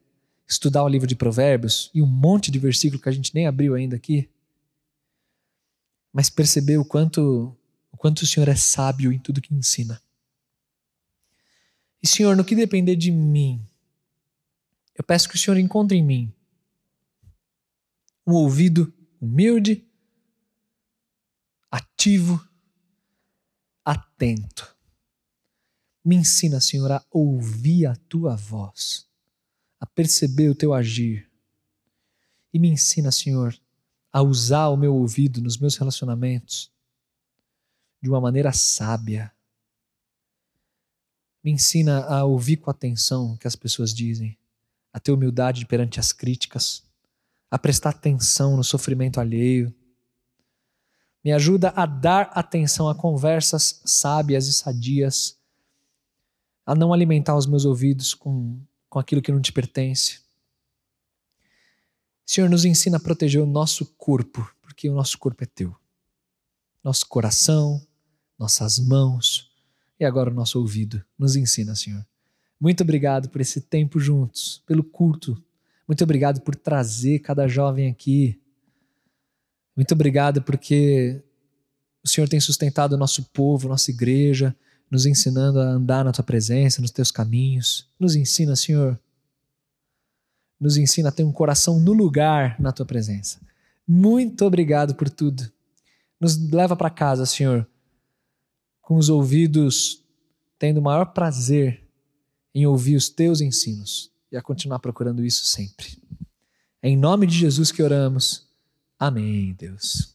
[0.48, 3.76] estudar o livro de Provérbios e um monte de versículo que a gente nem abriu
[3.76, 4.28] ainda aqui
[6.12, 7.56] mas perceber o quanto,
[7.92, 10.02] o quanto o Senhor é sábio em tudo que ensina.
[12.02, 13.66] E, Senhor, no que depender de mim,
[14.96, 16.34] eu peço que o Senhor encontre em mim
[18.26, 19.86] um ouvido humilde,
[21.72, 22.40] ativo,
[23.84, 24.76] atento.
[26.06, 29.08] Me ensina, Senhor, a ouvir a tua voz,
[29.80, 31.30] a perceber o teu agir.
[32.54, 33.60] E me ensina, Senhor,
[34.12, 36.72] a usar o meu ouvido nos meus relacionamentos
[38.02, 39.32] de uma maneira sábia.
[41.44, 44.38] Me ensina a ouvir com atenção o que as pessoas dizem,
[44.92, 46.84] a ter humildade perante as críticas,
[47.52, 49.74] a prestar atenção no sofrimento alheio.
[51.24, 55.38] Me ajuda a dar atenção a conversas sábias e sadias,
[56.66, 60.22] a não alimentar os meus ouvidos com, com aquilo que não te pertence
[62.30, 65.76] Senhor, nos ensina a proteger o nosso corpo, porque o nosso corpo é teu.
[66.84, 67.82] Nosso coração,
[68.38, 69.50] nossas mãos
[70.00, 71.04] e agora o nosso ouvido.
[71.18, 72.06] Nos ensina, Senhor.
[72.62, 75.44] Muito obrigado por esse tempo juntos, pelo culto.
[75.88, 78.40] Muito obrigado por trazer cada jovem aqui.
[79.76, 81.24] Muito obrigado porque
[82.04, 84.56] o Senhor tem sustentado o nosso povo, nossa igreja,
[84.92, 87.90] nos ensinando a andar na tua presença, nos teus caminhos.
[88.00, 89.00] Nos ensina, Senhor,
[90.60, 93.40] nos ensina a ter um coração no lugar na tua presença.
[93.88, 95.50] Muito obrigado por tudo.
[96.20, 97.68] Nos leva para casa, Senhor,
[98.82, 100.04] com os ouvidos
[100.60, 101.82] tendo o maior prazer
[102.54, 105.98] em ouvir os teus ensinos e a continuar procurando isso sempre.
[106.82, 108.48] É em nome de Jesus que oramos.
[109.00, 110.14] Amém, Deus.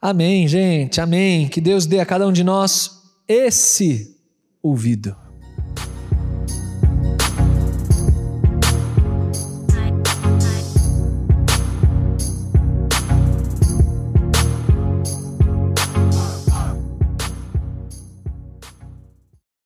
[0.00, 1.00] Amém, gente.
[1.00, 1.48] Amém.
[1.48, 4.16] Que Deus dê a cada um de nós esse
[4.60, 5.16] ouvido.